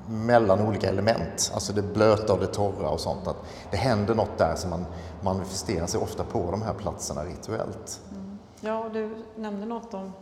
mellan 0.09 0.61
olika 0.69 0.89
element, 0.89 1.51
alltså 1.55 1.73
det 1.73 1.83
blöta 1.83 2.33
och 2.33 2.41
det 2.41 2.47
torra 2.47 2.89
och 2.89 3.01
sånt. 3.01 3.27
Att 3.27 3.37
det 3.71 3.77
händer 3.77 4.15
något 4.15 4.39
där 4.39 4.55
som 4.57 4.71
man 4.71 4.85
manifesterar 5.23 5.87
sig 5.87 6.01
ofta 6.01 6.25
på 6.25 6.51
de 6.51 6.63
här 6.63 6.75
platserna 6.75 7.25
rituellt. 7.25 8.01
Mm. 8.11 8.39
Ja, 8.61 8.91
du 8.93 9.25
nämnde 9.37 9.67
något 9.67 9.95
om 9.95 10.13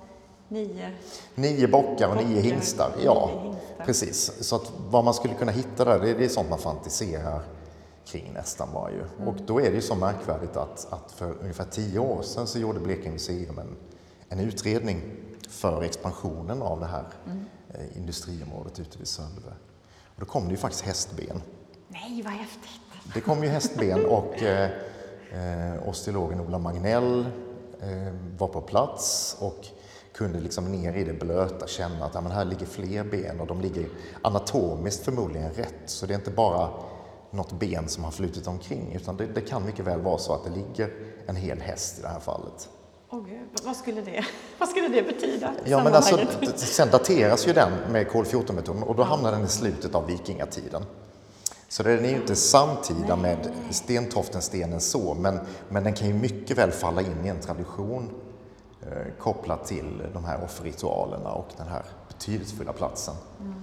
Nio, 0.49 0.91
nio 1.35 1.69
bockar 1.69 2.09
och 2.09 2.17
nio 2.17 2.41
hingstar. 2.41 2.93
Ja, 3.05 3.31
nio 3.33 3.43
hingstar. 3.43 3.85
precis. 3.85 4.33
Så 4.41 4.57
att 4.57 4.73
vad 4.91 5.05
man 5.05 5.15
skulle 5.15 5.35
kunna 5.35 5.53
hitta 5.53 5.85
där, 5.85 6.01
det 6.01 6.11
är, 6.11 6.19
det 6.19 6.25
är 6.25 6.29
sånt 6.29 6.51
man 6.51 6.59
fantiserar 6.59 7.43
kring 8.07 8.33
nästan 8.33 8.69
bara 8.73 8.91
ju. 8.91 9.03
Mm. 9.17 9.29
Och 9.29 9.37
då 9.47 9.61
är 9.61 9.71
det 9.71 9.75
ju 9.75 9.83
så 9.83 9.95
märkvärdigt 9.95 10.57
att, 10.57 10.93
att 10.93 11.13
för 11.13 11.35
ungefär 11.41 11.65
tio 11.65 11.99
år 11.99 12.23
sedan 12.23 12.47
så 12.47 12.59
gjorde 12.59 12.81
Blekinge 12.81 13.11
museum 13.11 13.59
en, 13.59 13.77
en 14.29 14.41
utredning 14.41 15.03
för 15.49 15.83
expansionen 15.83 16.63
av 16.63 16.81
det 16.81 16.87
här 16.87 17.05
mm. 17.27 17.45
eh, 17.75 17.97
industriområdet 17.97 18.81
ute 18.81 18.99
vid 18.99 19.09
Sölve. 19.09 19.53
Och 20.15 20.21
då 20.21 20.27
kom 20.27 20.45
det 20.45 20.51
ju 20.51 20.57
faktiskt 20.57 20.85
hästben. 20.85 21.43
Nej, 21.89 22.23
vad 22.23 22.33
häftigt! 22.33 22.81
Det 23.15 23.21
kom 23.21 23.43
ju 23.43 23.49
hästben 23.49 24.07
och 24.11 24.43
eh, 24.43 24.71
eh, 25.33 25.89
osteologen 25.89 26.41
Ola 26.41 26.59
Magnell 26.59 27.27
eh, 27.81 28.15
var 28.39 28.49
på 28.49 28.61
plats 28.61 29.37
och 29.41 29.67
kunde 30.15 30.41
liksom 30.41 30.73
ner 30.73 30.97
i 30.97 31.05
det 31.05 31.13
blöta 31.13 31.67
känna 31.67 32.05
att 32.05 32.15
ja, 32.15 32.21
men 32.21 32.33
här 32.33 32.45
ligger 32.45 32.67
fler 32.67 33.05
ben 33.05 33.41
och 33.41 33.47
de 33.47 33.61
ligger 33.61 33.89
anatomiskt 34.23 35.05
förmodligen 35.05 35.53
rätt. 35.53 35.83
Så 35.87 36.07
det 36.07 36.15
är 36.15 36.19
inte 36.19 36.31
bara 36.31 36.71
något 37.31 37.53
ben 37.53 37.89
som 37.89 38.05
har 38.05 38.11
flutit 38.11 38.47
omkring 38.47 38.93
utan 38.95 39.17
det, 39.17 39.27
det 39.27 39.41
kan 39.41 39.67
mycket 39.67 39.85
väl 39.85 40.01
vara 40.01 40.19
så 40.19 40.35
att 40.35 40.45
det 40.45 40.51
ligger 40.51 40.91
en 41.27 41.37
hel 41.37 41.61
häst 41.61 41.99
i 41.99 42.03
det 42.03 42.09
här 42.09 42.21
fallet. 42.21 42.69
Oh, 43.11 43.25
Gud. 43.27 43.49
Vad, 43.65 43.77
skulle 43.77 44.01
det, 44.01 44.25
vad 44.59 44.69
skulle 44.69 44.89
det 44.89 45.03
betyda? 45.03 45.55
Ja, 45.65 45.85
men 45.85 45.95
alltså, 45.95 46.19
sen 46.57 46.89
dateras 46.91 47.49
ju 47.49 47.53
den 47.53 47.73
med 47.91 48.09
kol-14-metoden 48.09 48.83
och 48.83 48.95
då 48.95 49.03
hamnar 49.03 49.33
den 49.33 49.45
i 49.45 49.49
slutet 49.49 49.95
av 49.95 50.07
vikingatiden. 50.07 50.83
Så 51.69 51.83
den 51.83 52.05
är 52.05 52.09
ju 52.09 52.17
inte 52.17 52.37
samtida 52.37 53.17
med 53.17 53.49
stentoftenstenen 53.71 54.81
så, 54.81 55.15
men, 55.15 55.39
men 55.69 55.85
den 55.85 55.93
kan 55.93 56.09
ju 56.09 56.15
mycket 56.15 56.59
väl 56.59 56.71
falla 56.71 57.01
in 57.01 57.25
i 57.25 57.29
en 57.29 57.41
tradition 57.41 58.11
kopplat 59.19 59.67
till 59.67 60.03
de 60.13 60.25
här 60.25 60.45
offerritualerna 60.45 61.31
och 61.33 61.49
den 61.57 61.69
här 61.69 61.83
betydelsefulla 62.09 62.73
platsen. 62.73 63.15
Mm. 63.41 63.55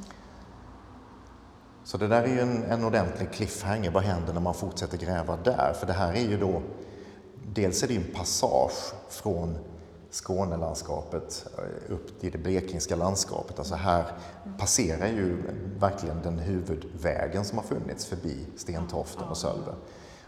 Så 1.84 1.98
det 1.98 2.08
där 2.08 2.24
är 2.24 2.28
ju 2.28 2.40
en, 2.40 2.64
en 2.64 2.84
ordentlig 2.84 3.32
cliffhanger. 3.32 3.92
Vad 3.92 4.04
händer 4.04 4.34
när 4.34 4.42
man 4.42 4.54
fortsätter 4.54 4.98
gräva 4.98 5.38
där? 5.38 5.74
För 5.80 5.88
det 5.88 5.94
här 5.94 6.14
är 6.14 6.22
ju 6.22 6.38
då, 6.38 6.62
dels 7.54 7.84
är 7.84 7.88
det 7.88 7.94
ju 7.94 8.00
en 8.00 8.16
passage 8.16 8.94
från 9.10 9.58
Skånelandskapet 10.12 11.48
eh, 11.58 11.94
upp 11.94 12.20
till 12.20 12.32
det 12.32 12.38
blekingska 12.38 12.96
landskapet. 12.96 13.60
Alltså 13.60 13.76
här 13.76 14.06
passerar 14.60 15.08
ju 15.08 15.38
verkligen 15.80 16.22
den 16.22 16.40
huvudvägen 16.40 17.46
som 17.46 17.58
har 17.58 17.66
funnits 17.66 18.06
förbi 18.06 18.46
Stentoften 18.58 19.28
och 19.28 19.38
Sölve. 19.38 19.72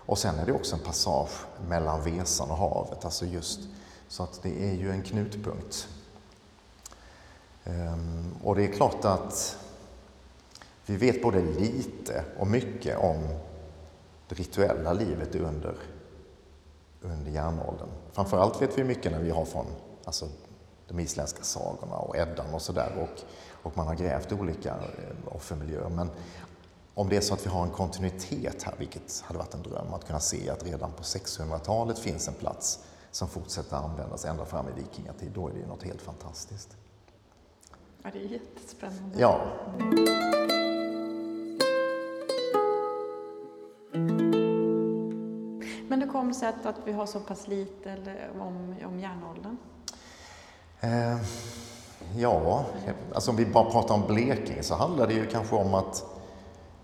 Och 0.06 0.18
sen 0.18 0.40
är 0.40 0.46
det 0.46 0.52
också 0.52 0.76
en 0.76 0.82
passage 0.82 1.46
mellan 1.68 2.04
Vesan 2.04 2.52
och 2.52 2.58
havet, 2.58 3.06
alltså 3.06 3.26
just 3.26 3.60
så 4.14 4.24
att 4.24 4.40
det 4.44 4.70
är 4.70 4.74
ju 4.74 4.92
en 4.92 5.02
knutpunkt. 5.02 5.88
Ehm, 7.64 8.36
och 8.44 8.56
det 8.56 8.64
är 8.64 8.72
klart 8.72 9.06
att 9.06 9.58
vi 10.86 10.98
vet 10.98 11.22
både 11.22 11.42
lite 11.42 12.26
och 12.40 12.48
mycket 12.48 12.98
om 12.98 13.28
det 14.28 14.36
rituella 14.36 14.94
livet 14.94 15.36
under, 15.36 15.76
under 17.02 17.32
järnåldern. 17.32 17.90
Framförallt 18.12 18.62
vet 18.62 18.78
vi 18.78 18.84
mycket 18.84 19.12
när 19.12 19.20
vi 19.20 19.30
har 19.30 19.46
från 19.46 19.66
alltså, 20.06 20.30
de 20.88 21.00
isländska 21.00 21.44
sagorna 21.44 21.96
och 21.96 22.18
Eddan 22.18 22.54
och 22.54 22.62
sådär 22.62 22.92
och, 22.98 23.22
och 23.52 23.78
man 23.78 23.88
har 23.88 23.96
grävt 23.96 24.32
olika 24.32 24.70
eh, 24.70 25.36
offermiljöer. 25.36 25.90
Men 25.90 26.10
om 26.94 27.10
det 27.10 27.18
är 27.18 27.22
så 27.22 27.34
att 27.34 27.46
vi 27.46 27.50
har 27.50 27.64
en 27.64 27.72
kontinuitet 27.72 28.64
här, 28.64 28.76
vilket 28.78 29.22
hade 29.26 29.40
varit 29.40 29.54
en 29.54 29.64
dröm, 29.64 29.94
att 29.94 30.08
kunna 30.08 30.20
se 30.20 30.50
att 30.50 30.64
redan 30.64 30.92
på 30.92 31.04
600-talet 31.04 32.00
finns 32.00 32.28
en 32.28 32.34
plats 32.34 32.80
som 33.14 33.28
fortsätter 33.28 33.78
användas 33.78 34.26
ända 34.26 34.46
fram 34.46 34.66
i 34.68 34.82
vikingatid, 34.82 35.32
då 35.32 35.48
är 35.48 35.54
det 35.54 35.60
ju 35.60 35.68
något 35.68 35.84
helt 35.84 36.02
fantastiskt. 36.02 36.78
Ja, 38.04 38.10
det 38.14 38.20
är 38.20 38.28
jättespännande. 38.28 39.20
Ja. 39.20 39.42
Men 45.88 46.00
det 46.00 46.08
kommer 46.12 46.34
sig 46.34 46.48
att, 46.50 46.66
att 46.66 46.76
vi 46.86 46.92
har 46.92 47.06
så 47.06 47.20
pass 47.20 47.48
lite 47.48 47.98
om, 48.40 48.76
om 48.86 49.00
järnåldern? 49.00 49.58
Eh, 50.80 51.18
ja, 52.18 52.66
alltså 53.14 53.32
om 53.32 53.38
vi 53.38 53.46
bara 53.46 53.72
pratar 53.72 53.96
om 53.96 54.08
Blekinge 54.08 54.64
så 54.64 54.76
handlar 54.76 55.08
det 55.08 55.14
ju 55.14 55.26
kanske 55.26 55.56
om 55.56 55.74
att 55.74 56.06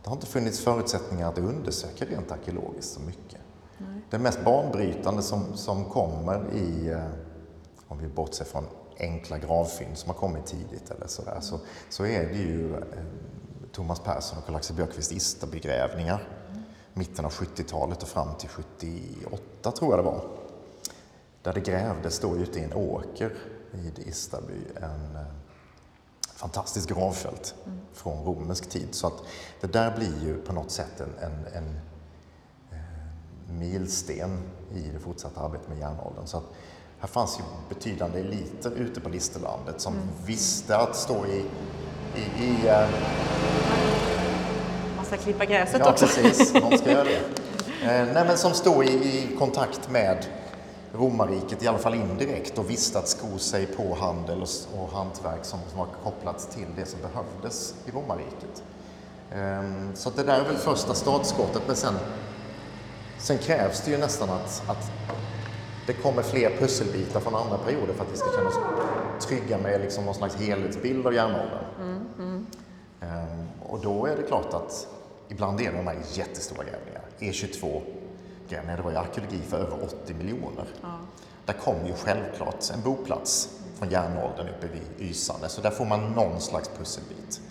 det 0.03 0.09
har 0.09 0.15
inte 0.15 0.27
funnits 0.27 0.59
förutsättningar 0.59 1.29
att 1.29 1.37
undersöka 1.37 2.05
rent 2.05 2.31
arkeologiskt 2.31 2.93
så 2.93 2.99
mycket. 2.99 3.41
Det 4.09 4.19
mest 4.19 4.45
banbrytande 4.45 5.21
som, 5.21 5.57
som 5.57 5.85
kommer 5.85 6.53
i, 6.53 6.89
eh, 6.89 7.03
om 7.87 7.97
vi 7.97 8.07
bortser 8.07 8.45
från 8.45 8.65
enkla 8.97 9.37
gravfynd 9.37 9.97
som 9.97 10.09
har 10.09 10.17
kommit 10.17 10.45
tidigt 10.45 10.91
eller 10.91 11.07
sådär, 11.07 11.31
mm. 11.31 11.41
så, 11.41 11.59
så 11.89 12.05
är 12.05 12.25
det 12.25 12.37
ju 12.37 12.75
eh, 12.75 12.81
Thomas 13.71 13.99
Persson 13.99 14.37
och 14.37 14.45
Karl-Axel 14.45 14.75
Björkqvist 14.75 15.11
Istabygrävningar 15.11 16.27
mitten 16.93 17.25
av 17.25 17.31
70-talet 17.31 18.03
och 18.03 18.07
fram 18.07 18.35
till 18.35 18.49
78 18.49 19.71
tror 19.71 19.91
jag 19.91 19.99
det 19.99 20.11
var. 20.11 20.23
Där 21.41 21.53
det 21.53 21.59
grävdes 21.59 22.19
då 22.19 22.37
ute 22.37 22.59
i 22.59 22.63
en 22.63 22.73
åker 22.73 23.33
vid 23.71 23.99
Istaby 23.99 24.61
en 24.75 25.15
eh, 25.15 25.21
fantastisk 26.35 26.89
gravfält 26.89 27.55
mm. 27.65 27.79
från 27.93 28.25
romersk 28.25 28.69
tid. 28.69 28.87
Så 28.91 29.07
att 29.07 29.23
det 29.61 29.67
där 29.67 29.97
blir 29.97 30.23
ju 30.23 30.41
på 30.41 30.53
något 30.53 30.71
sätt 30.71 31.01
en, 31.01 31.13
en, 31.19 31.45
en 31.53 31.79
milsten 33.59 34.39
i 34.75 34.89
det 34.93 34.99
fortsatta 34.99 35.41
arbetet 35.41 35.69
med 35.69 35.79
järnåldern. 35.79 36.27
Så 36.27 36.37
att 36.37 36.53
här 36.99 37.07
fanns 37.07 37.39
ju 37.39 37.43
betydande 37.75 38.19
eliter 38.19 38.71
ute 38.71 39.01
på 39.01 39.09
Listerlandet 39.09 39.81
som 39.81 39.93
mm. 39.93 40.07
visste 40.25 40.77
att 40.77 40.95
stå 40.95 41.25
i, 41.25 41.45
i, 42.15 42.43
i 42.43 42.67
eh, 42.67 42.89
ska 45.09 45.17
klippa 45.17 45.45
gräset 45.45 45.81
ja, 45.85 45.91
också. 45.91 46.05
Ja, 46.05 46.11
precis. 46.23 46.53
Någon 46.53 46.77
ska 46.77 46.91
göra 46.91 47.03
det. 47.03 47.19
Eh, 47.83 48.05
nej, 48.13 48.25
men 48.27 48.37
som 48.37 48.53
står 48.53 48.85
i, 48.85 48.89
i 48.89 49.35
kontakt 49.37 49.89
med 49.91 50.25
romarriket, 50.93 51.63
i 51.63 51.67
alla 51.67 51.77
fall 51.77 51.93
indirekt, 51.93 52.57
och 52.57 52.69
visste 52.69 52.99
att 52.99 53.07
sko 53.07 53.37
sig 53.37 53.65
på 53.65 53.95
handel 53.95 54.41
och, 54.41 54.81
och 54.81 54.91
hantverk 54.91 55.45
som, 55.45 55.59
som 55.69 55.79
var 55.79 55.87
kopplats 56.03 56.47
till 56.47 56.65
det 56.75 56.85
som 56.85 56.99
behövdes 57.01 57.75
i 57.85 57.91
romarriket. 57.91 58.63
Eh, 59.31 59.93
så 59.95 60.09
det 60.09 60.23
där 60.23 60.39
är 60.39 60.43
väl 60.43 60.57
första 60.57 60.93
startskottet, 60.93 61.61
men 61.67 61.75
sen, 61.75 61.93
sen 63.19 63.37
krävs 63.37 63.81
det 63.81 63.91
ju 63.91 63.97
nästan 63.97 64.29
att, 64.29 64.63
att 64.67 64.91
det 65.87 65.93
kommer 65.93 66.21
fler 66.21 66.57
pusselbitar 66.57 67.19
från 67.19 67.35
andra 67.35 67.57
perioder 67.57 67.93
för 67.93 68.03
att 68.03 68.11
vi 68.13 68.17
ska 68.17 68.31
känna 68.35 68.49
oss 68.49 68.59
trygga 69.27 69.57
med 69.57 69.81
liksom 69.81 70.05
någon 70.05 70.15
slags 70.15 70.35
helhetsbild 70.35 71.07
av 71.07 71.13
järnåldern. 71.13 71.65
Mm, 71.81 72.05
mm. 72.17 72.45
Ehm, 73.01 73.47
och 73.69 73.79
då 73.79 74.05
är 74.05 74.15
det 74.15 74.23
klart 74.23 74.53
att 74.53 74.87
Ibland 75.29 75.61
är 75.61 75.73
de 75.73 75.87
här 75.87 75.97
jättestora 76.13 76.63
grävningar. 76.63 77.01
E22 77.19 77.81
grävningar, 78.49 78.77
det 78.77 78.83
var 78.83 78.91
ju 78.91 78.97
arkeologi 78.97 79.41
för 79.47 79.57
över 79.57 79.83
80 79.83 80.13
miljoner. 80.13 80.65
Ja. 80.81 80.99
Där 81.45 81.53
kommer 81.53 81.87
ju 81.87 81.93
självklart 81.93 82.69
en 82.73 82.81
boplats 82.81 83.49
från 83.79 83.89
järnåldern 83.89 84.47
uppe 84.47 84.67
vid 84.67 85.09
Ysane, 85.09 85.49
så 85.49 85.61
där 85.61 85.71
får 85.71 85.85
man 85.85 86.11
någon 86.11 86.41
slags 86.41 86.69
pusselbit. 86.77 87.41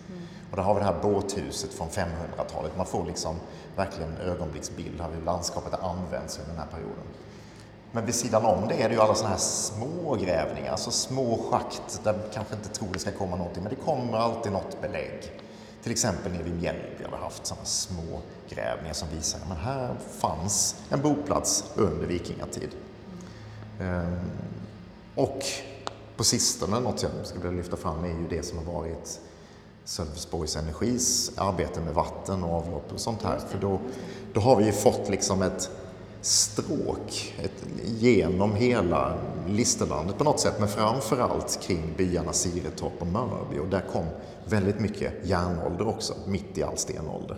Och 0.50 0.56
där 0.56 0.62
har 0.62 0.74
vi 0.74 0.80
det 0.80 0.86
här 0.86 1.02
båthuset 1.02 1.74
från 1.74 1.88
500-talet. 1.88 2.76
Man 2.76 2.86
får 2.86 3.04
liksom 3.06 3.36
verkligen 3.76 4.16
ögonblicksbild 4.16 5.00
av 5.00 5.12
hur 5.12 5.22
landskapet 5.22 5.72
har 5.72 5.90
använts 5.90 6.38
under 6.38 6.50
den 6.50 6.60
här 6.60 6.70
perioden. 6.70 7.04
Men 7.92 8.06
vid 8.06 8.14
sidan 8.14 8.44
om 8.44 8.68
det 8.68 8.82
är 8.82 8.88
det 8.88 8.94
ju 8.94 9.00
alla 9.00 9.14
sådana 9.14 9.34
här 9.34 9.40
små 9.40 10.14
grävningar, 10.14 10.70
alltså 10.70 10.90
små 10.90 11.38
schakt 11.50 12.00
där 12.04 12.12
man 12.12 12.22
kanske 12.32 12.54
inte 12.54 12.68
tror 12.68 12.88
det 12.92 12.98
ska 12.98 13.12
komma 13.12 13.36
någonting, 13.36 13.62
men 13.62 13.74
det 13.74 13.80
kommer 13.80 14.18
alltid 14.18 14.52
något 14.52 14.82
belägg. 14.82 15.32
Till 15.82 15.92
exempel 15.92 16.32
nere 16.32 16.42
vid 16.42 16.54
Mjällby 16.54 17.04
har 17.04 17.10
vi 17.10 17.24
haft 17.24 17.46
sådana 17.46 17.64
små 17.64 18.20
grävningar 18.48 18.94
som 18.94 19.08
visar 19.08 19.40
att 19.50 19.58
här 19.58 19.94
fanns 20.18 20.76
en 20.90 21.02
boplats 21.02 21.64
under 21.74 22.06
vikingatid. 22.06 22.70
Ehm, 23.80 24.30
och 25.14 25.44
på 26.16 26.24
sistone, 26.24 26.80
något 26.80 27.02
jag 27.02 27.10
skulle 27.24 27.42
vilja 27.42 27.56
lyfta 27.56 27.76
fram, 27.76 28.04
är 28.04 28.08
ju 28.08 28.28
det 28.28 28.42
som 28.42 28.58
har 28.58 28.72
varit 28.72 29.20
Sölvesborgs 29.88 30.56
Energis 30.56 31.32
arbete 31.36 31.80
med 31.80 31.94
vatten 31.94 32.44
och 32.44 32.54
avlopp 32.54 32.92
och 32.92 33.00
sånt 33.00 33.22
här. 33.22 33.38
För 33.38 33.58
då, 33.58 33.80
då 34.32 34.40
har 34.40 34.56
vi 34.56 34.64
ju 34.64 34.72
fått 34.72 35.08
liksom 35.08 35.42
ett 35.42 35.70
stråk 36.20 37.34
ett, 37.42 37.66
genom 37.84 38.54
hela 38.54 39.18
Listerlandet 39.46 40.18
på 40.18 40.24
något 40.24 40.40
sätt, 40.40 40.54
men 40.58 40.68
framför 40.68 41.20
allt 41.20 41.60
kring 41.62 41.94
byarna 41.96 42.32
Siretorp 42.32 42.92
och 42.98 43.06
Mörby. 43.06 43.58
Och 43.58 43.66
där 43.66 43.84
kom 43.92 44.04
väldigt 44.44 44.80
mycket 44.80 45.12
järnålder 45.22 45.88
också, 45.88 46.14
mitt 46.26 46.58
i 46.58 46.62
all 46.62 46.78
stenålder. 46.78 47.36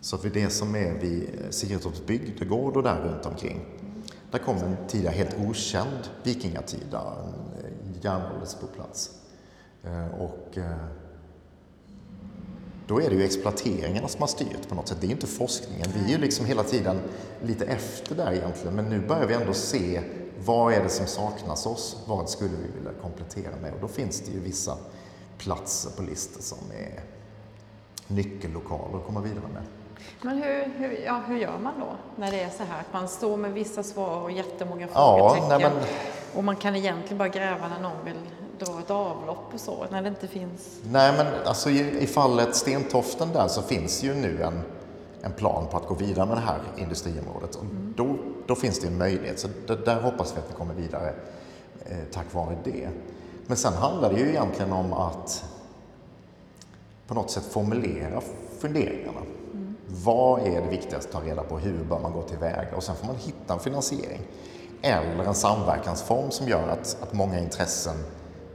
Så 0.00 0.16
vid 0.16 0.32
det 0.32 0.50
som 0.50 0.74
är 0.74 0.92
vid 0.92 1.28
Siretorps 1.50 2.06
bygdegård 2.06 2.76
och 2.76 2.82
där 2.82 3.00
runt 3.00 3.26
omkring, 3.26 3.64
där 4.30 4.38
kom 4.38 4.56
en 4.56 4.76
tidigare 4.88 5.14
helt 5.14 5.36
okänd 5.48 6.08
vikingatida 6.22 7.12
järnåldersboplats. 8.02 9.10
Eh, 9.82 10.20
och 10.20 10.58
eh, 10.58 11.03
då 12.86 13.00
är 13.00 13.10
det 13.10 13.16
ju 13.16 13.24
exploateringarna 13.24 14.08
som 14.08 14.20
har 14.20 14.28
styrt 14.28 14.68
på 14.68 14.74
något 14.74 14.88
sätt. 14.88 14.98
Det 15.00 15.06
är 15.06 15.10
inte 15.10 15.26
forskningen. 15.26 15.86
Vi 15.94 16.04
är 16.04 16.08
ju 16.08 16.18
liksom 16.18 16.46
hela 16.46 16.62
tiden 16.62 17.00
lite 17.42 17.64
efter 17.64 18.14
där 18.14 18.32
egentligen, 18.32 18.76
men 18.76 18.84
nu 18.84 19.00
börjar 19.00 19.26
vi 19.26 19.34
ändå 19.34 19.52
se 19.52 20.00
vad 20.44 20.72
är 20.72 20.82
det 20.82 20.88
som 20.88 21.06
saknas 21.06 21.66
oss? 21.66 21.96
Vad 22.06 22.28
skulle 22.28 22.50
vi 22.50 22.78
vilja 22.78 22.92
komplettera 23.02 23.56
med? 23.62 23.74
Och 23.74 23.80
då 23.80 23.88
finns 23.88 24.20
det 24.20 24.32
ju 24.32 24.40
vissa 24.40 24.76
platser 25.38 25.90
på 25.90 26.02
listor 26.02 26.42
som 26.42 26.58
är 26.58 27.00
nyckellokaler 28.06 28.98
att 28.98 29.06
komma 29.06 29.20
vidare 29.20 29.48
med. 29.54 29.62
Men 30.22 30.42
hur, 30.42 30.64
hur, 30.76 31.04
ja, 31.04 31.22
hur 31.26 31.36
gör 31.36 31.58
man 31.58 31.80
då 31.80 31.96
när 32.16 32.30
det 32.30 32.40
är 32.40 32.50
så 32.50 32.62
här 32.62 32.80
att 32.80 32.92
man 32.92 33.08
står 33.08 33.36
med 33.36 33.52
vissa 33.52 33.82
svar 33.82 34.20
och 34.20 34.30
jättemånga 34.30 34.88
frågetecken 34.88 35.50
ja, 35.50 35.58
nej, 35.58 35.70
men... 35.74 35.84
och 36.34 36.44
man 36.44 36.56
kan 36.56 36.76
egentligen 36.76 37.18
bara 37.18 37.28
gräva 37.28 37.68
när 37.68 37.80
någon 37.80 38.04
vill 38.04 38.20
dra 38.58 38.80
ett 38.80 38.90
avlopp 38.90 39.54
och 39.54 39.60
så, 39.60 39.86
när 39.90 40.02
det 40.02 40.08
inte 40.08 40.28
finns? 40.28 40.80
Nej, 40.90 41.12
men 41.16 41.26
alltså 41.44 41.70
i, 41.70 42.02
i 42.02 42.06
fallet 42.06 42.56
Stentoften 42.56 43.32
där 43.32 43.48
så 43.48 43.62
finns 43.62 44.02
ju 44.02 44.14
nu 44.14 44.42
en, 44.42 44.62
en 45.22 45.32
plan 45.32 45.66
på 45.70 45.76
att 45.76 45.86
gå 45.86 45.94
vidare 45.94 46.26
med 46.26 46.36
det 46.36 46.40
här 46.40 46.60
industriområdet. 46.76 47.54
Och 47.54 47.62
mm. 47.62 47.94
då, 47.96 48.16
då 48.46 48.54
finns 48.54 48.80
det 48.80 48.86
en 48.86 48.98
möjlighet, 48.98 49.40
så 49.40 49.48
det, 49.66 49.84
där 49.84 50.00
hoppas 50.00 50.36
vi 50.36 50.38
att 50.38 50.50
vi 50.50 50.54
kommer 50.54 50.74
vidare 50.74 51.14
eh, 51.86 51.96
tack 52.12 52.34
vare 52.34 52.56
det. 52.64 52.88
Men 53.46 53.56
sen 53.56 53.72
handlar 53.72 54.12
det 54.12 54.20
ju 54.20 54.28
egentligen 54.28 54.72
om 54.72 54.92
att 54.92 55.44
på 57.06 57.14
något 57.14 57.30
sätt 57.30 57.44
formulera 57.44 58.20
funderingarna. 58.58 59.20
Mm. 59.52 59.74
Vad 59.86 60.40
är 60.40 60.60
det 60.60 60.68
viktigaste 60.68 61.16
att 61.16 61.22
ta 61.22 61.30
reda 61.30 61.42
på? 61.42 61.58
Hur 61.58 61.84
bör 61.84 61.98
man 61.98 62.12
gå 62.12 62.22
tillväga? 62.22 62.76
Och 62.76 62.82
sen 62.82 62.96
får 62.96 63.06
man 63.06 63.16
hitta 63.16 63.54
en 63.54 63.60
finansiering. 63.60 64.20
eller 64.82 65.24
en 65.24 65.34
samverkansform 65.34 66.30
som 66.30 66.48
gör 66.48 66.68
att, 66.68 66.96
att 67.02 67.12
många 67.12 67.38
intressen 67.38 67.96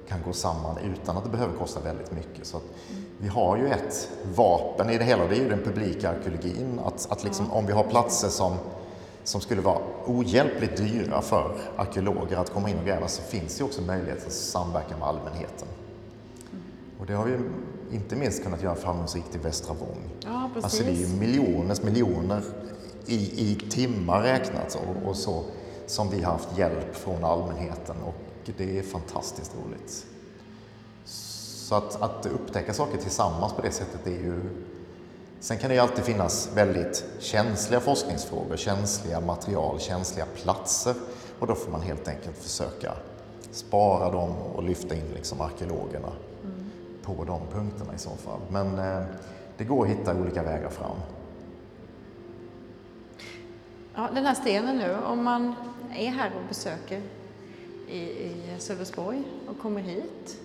kan 0.09 0.19
gå 0.25 0.33
samman 0.33 0.77
utan 0.77 1.17
att 1.17 1.23
det 1.23 1.29
behöver 1.29 1.57
kosta 1.57 1.79
väldigt 1.79 2.11
mycket. 2.11 2.47
Så 2.47 2.59
vi 3.17 3.27
har 3.27 3.57
ju 3.57 3.67
ett 3.67 4.09
vapen 4.35 4.89
i 4.89 4.97
det 4.97 5.03
hela 5.03 5.23
och 5.23 5.29
det 5.29 5.35
är 5.35 5.39
ju 5.39 5.49
den 5.49 5.63
publika 5.63 6.09
arkeologin. 6.09 6.79
Att, 6.85 7.11
att 7.11 7.23
liksom, 7.23 7.51
om 7.51 7.65
vi 7.65 7.73
har 7.73 7.83
platser 7.83 8.27
som, 8.27 8.55
som 9.23 9.41
skulle 9.41 9.61
vara 9.61 9.79
ohjälpligt 10.05 10.77
dyra 10.77 11.21
för 11.21 11.55
arkeologer 11.77 12.37
att 12.37 12.49
komma 12.49 12.69
in 12.69 12.79
och 12.79 12.85
gräva 12.85 13.07
så 13.07 13.21
finns 13.21 13.57
det 13.57 13.63
också 13.63 13.81
möjlighet 13.81 14.25
att 14.25 14.33
samverka 14.33 14.97
med 14.97 15.07
allmänheten. 15.07 15.67
Och 16.99 17.05
det 17.05 17.13
har 17.13 17.25
vi 17.25 17.37
inte 17.95 18.15
minst 18.15 18.43
kunnat 18.43 18.63
göra 18.63 18.75
framgångsrikt 18.75 19.35
i 19.35 19.37
Västra 19.37 19.73
Vång. 19.73 20.09
Ja, 20.19 20.49
precis. 20.53 20.63
Alltså 20.63 20.83
det 20.83 20.89
är 20.89 21.07
ju 21.07 21.19
miljoners 21.19 21.83
miljoner 21.83 22.41
i, 23.05 23.51
i 23.51 23.55
timmar 23.69 24.21
räknat 24.21 24.79
och, 24.87 25.09
och 25.09 25.15
så 25.15 25.43
som 25.85 26.09
vi 26.09 26.23
har 26.23 26.31
haft 26.31 26.57
hjälp 26.57 26.95
från 26.95 27.23
allmänheten 27.23 27.95
och 28.05 28.28
det 28.57 28.79
är 28.79 28.83
fantastiskt 28.83 29.55
roligt. 29.65 30.05
Så 31.05 31.75
att, 31.75 32.01
att 32.01 32.25
upptäcka 32.25 32.73
saker 32.73 32.97
tillsammans 32.97 33.53
på 33.53 33.61
det 33.61 33.71
sättet 33.71 34.07
är 34.07 34.11
ju... 34.11 34.41
Sen 35.39 35.57
kan 35.57 35.69
det 35.69 35.73
ju 35.75 35.81
alltid 35.81 36.03
finnas 36.03 36.49
väldigt 36.55 37.05
känsliga 37.19 37.79
forskningsfrågor, 37.79 38.57
känsliga 38.57 39.19
material, 39.19 39.79
känsliga 39.79 40.25
platser 40.25 40.95
och 41.39 41.47
då 41.47 41.55
får 41.55 41.71
man 41.71 41.81
helt 41.81 42.07
enkelt 42.07 42.37
försöka 42.37 42.93
spara 43.51 44.11
dem 44.11 44.31
och 44.55 44.63
lyfta 44.63 44.95
in 44.95 45.11
liksom 45.15 45.41
arkeologerna 45.41 46.11
mm. 46.43 46.69
på 47.03 47.23
de 47.23 47.41
punkterna 47.51 47.95
i 47.95 47.97
så 47.97 48.09
fall. 48.09 48.39
Men 48.49 48.79
eh, 48.79 49.03
det 49.57 49.63
går 49.63 49.85
att 49.85 49.91
hitta 49.91 50.15
olika 50.15 50.43
vägar 50.43 50.69
fram. 50.69 50.97
Ja, 53.95 54.09
den 54.13 54.25
här 54.25 54.35
stenen 54.35 54.77
nu, 54.77 54.95
om 55.05 55.23
man 55.23 55.55
är 55.95 56.09
här 56.09 56.31
och 56.35 56.47
besöker 56.47 57.01
i, 57.89 57.99
i 57.99 58.35
Sölvesborg 58.59 59.23
och 59.47 59.59
kommer 59.61 59.81
hit. 59.81 60.37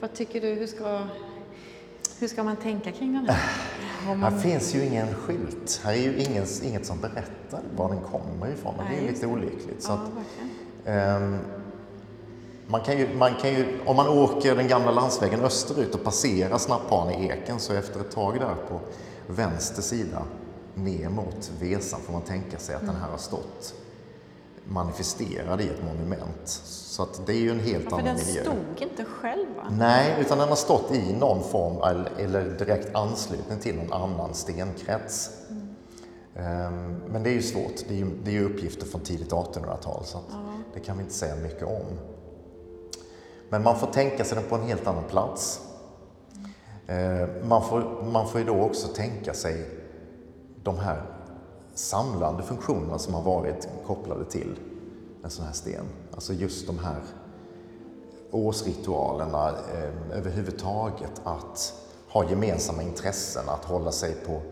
Vad 0.00 0.14
tycker 0.14 0.40
du, 0.40 0.48
hur 0.48 0.66
ska, 0.66 1.06
hur 2.18 2.28
ska 2.28 2.42
man 2.42 2.56
tänka 2.56 2.92
kring 2.92 3.12
den 3.12 3.28
här? 3.28 4.16
Man... 4.16 4.22
Här 4.32 4.38
finns 4.38 4.74
ju 4.74 4.84
ingen 4.84 5.14
skylt. 5.14 5.80
Här 5.84 5.92
är 5.92 6.02
ju 6.02 6.16
ingen, 6.16 6.46
inget 6.62 6.86
som 6.86 7.00
berättar 7.00 7.60
var 7.76 7.88
den 7.88 8.00
kommer 8.00 8.52
ifrån. 8.52 8.74
Nej, 8.78 8.96
det 8.96 9.06
är 9.06 9.12
lite 9.12 9.26
olyckligt. 9.26 9.82
Så 9.82 9.92
att, 9.92 10.10
um, 10.86 11.38
man 12.66 12.80
kan 12.80 12.98
ju, 12.98 13.14
man 13.14 13.34
kan 13.34 13.50
ju, 13.50 13.78
om 13.86 13.96
man 13.96 14.08
åker 14.08 14.56
den 14.56 14.68
gamla 14.68 14.90
landsvägen 14.90 15.40
österut 15.40 15.94
och 15.94 16.04
passerar 16.04 16.58
Snapphan 16.58 17.10
i 17.10 17.26
Eken 17.26 17.58
så 17.58 17.72
efter 17.72 18.00
ett 18.00 18.10
tag 18.10 18.34
där 18.40 18.54
på 18.68 18.80
vänster 19.26 19.82
sida 19.82 20.22
ner 20.74 21.08
mot 21.08 21.52
Vesan 21.60 22.00
får 22.00 22.12
man 22.12 22.22
tänka 22.22 22.58
sig 22.58 22.74
att 22.74 22.82
mm. 22.82 22.94
den 22.94 23.02
här 23.02 23.10
har 23.10 23.18
stått 23.18 23.74
manifesterad 24.68 25.60
i 25.60 25.68
ett 25.68 25.84
monument. 25.84 26.46
Så 26.64 27.02
att 27.02 27.26
det 27.26 27.32
är 27.32 27.40
ju 27.40 27.50
en 27.50 27.60
helt 27.60 27.86
ja, 27.90 27.98
annan 27.98 28.16
miljö. 28.16 28.42
För 28.44 28.50
den 28.50 28.64
stod 28.76 28.88
inte 28.88 29.04
själv 29.04 29.46
va? 29.56 29.62
Nej, 29.70 30.16
utan 30.20 30.38
den 30.38 30.48
har 30.48 30.56
stått 30.56 30.92
i 30.92 31.12
någon 31.12 31.44
form 31.44 32.02
eller 32.18 32.58
direkt 32.58 32.94
anslutning 32.94 33.58
till 33.58 33.76
någon 33.76 33.92
annan 33.92 34.34
stenkrets. 34.34 35.30
Mm. 35.50 36.96
Men 37.08 37.22
det 37.22 37.30
är 37.30 37.34
ju 37.34 37.42
svårt. 37.42 37.88
Det 37.88 37.94
är 37.94 37.98
ju, 37.98 38.10
det 38.24 38.30
är 38.30 38.34
ju 38.34 38.44
uppgifter 38.44 38.86
från 38.86 39.00
tidigt 39.00 39.30
1800-tal 39.30 40.04
så 40.04 40.18
ja. 40.30 40.36
det 40.74 40.80
kan 40.80 40.96
vi 40.96 41.02
inte 41.02 41.14
säga 41.14 41.36
mycket 41.36 41.62
om. 41.62 41.98
Men 43.48 43.62
man 43.62 43.78
får 43.78 43.86
tänka 43.86 44.24
sig 44.24 44.38
den 44.38 44.48
på 44.48 44.54
en 44.54 44.62
helt 44.62 44.86
annan 44.86 45.04
plats. 45.04 45.60
Ehm, 46.86 47.48
man 47.48 47.68
får, 47.68 48.04
man 48.12 48.28
får 48.28 48.40
ju 48.40 48.46
då 48.46 48.60
också 48.60 48.88
tänka 48.88 49.34
sig 49.34 49.66
de 50.62 50.78
här 50.78 51.02
samlande 51.74 52.42
funktionerna 52.42 52.98
som 52.98 53.14
har 53.14 53.22
varit 53.22 53.68
kopplade 53.86 54.24
till 54.24 54.58
en 55.24 55.30
sån 55.30 55.44
här 55.44 55.52
sten. 55.52 55.84
Alltså 56.14 56.32
just 56.32 56.66
de 56.66 56.78
här 56.78 57.02
årsritualerna 58.30 59.48
eh, 59.48 60.18
överhuvudtaget, 60.18 61.20
att 61.24 61.74
ha 62.08 62.30
gemensamma 62.30 62.82
intressen, 62.82 63.48
att 63.48 63.64
hålla 63.64 63.92
sig 63.92 64.14
på 64.14 64.42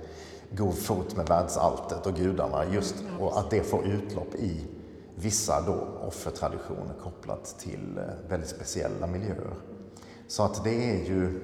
god 0.51 0.75
fot 0.75 1.17
med 1.17 1.27
världsalltet 1.27 2.07
och 2.07 2.15
gudarna, 2.15 2.65
just, 2.73 2.95
och 3.21 3.39
att 3.39 3.51
det 3.51 3.63
får 3.63 3.87
utlopp 3.87 4.35
i 4.35 4.67
vissa 5.15 5.61
då 5.61 6.07
offertraditioner 6.07 6.95
kopplat 7.03 7.59
till 7.59 7.99
eh, 7.99 8.29
väldigt 8.29 8.51
speciella 8.51 9.07
miljöer. 9.07 9.55
Så 10.29 10.43
att 10.43 10.65
det 10.65 10.91
är 10.91 11.05
ju 11.05 11.41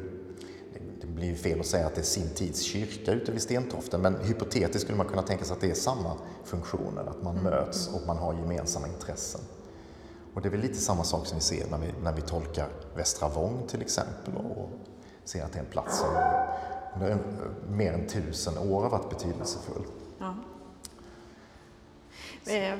blir 1.08 1.34
fel 1.34 1.60
att 1.60 1.66
säga 1.66 1.86
att 1.86 1.94
det 1.94 2.00
är 2.00 2.04
sin 2.04 2.34
tids 2.34 2.62
kyrka 2.62 3.12
ute 3.12 3.32
vid 3.32 3.42
Stentoften, 3.42 4.00
men 4.00 4.16
hypotetiskt 4.16 4.82
skulle 4.82 4.98
man 4.98 5.06
kunna 5.08 5.22
tänka 5.22 5.44
sig 5.44 5.54
att 5.54 5.60
det 5.60 5.70
är 5.70 5.74
samma 5.74 6.16
funktioner, 6.44 7.04
att 7.04 7.22
man 7.22 7.38
mm. 7.38 7.44
möts 7.44 7.88
och 7.88 8.06
man 8.06 8.16
har 8.16 8.34
gemensamma 8.34 8.88
intressen. 8.88 9.40
Och 10.34 10.42
det 10.42 10.48
är 10.48 10.50
väl 10.50 10.60
lite 10.60 10.74
samma 10.74 11.04
sak 11.04 11.26
som 11.26 11.38
vi 11.38 11.44
ser 11.44 11.70
när 11.70 11.78
vi, 11.78 11.94
när 12.02 12.12
vi 12.12 12.20
tolkar 12.20 12.68
Västra 12.96 13.28
Vång 13.28 13.66
till 13.66 13.82
exempel 13.82 14.34
och 14.36 14.70
ser 15.24 15.44
att 15.44 15.52
det 15.52 15.58
är 15.58 15.62
en 15.62 15.70
plats 15.70 15.98
som 15.98 16.08
under 16.94 17.18
mer 17.70 17.92
än 17.92 18.06
tusen 18.06 18.58
år 18.58 18.82
har 18.82 18.90
varit 18.90 19.10
betydelsefull. 19.10 19.82
Ja. 20.18 20.34
Eh, 22.52 22.78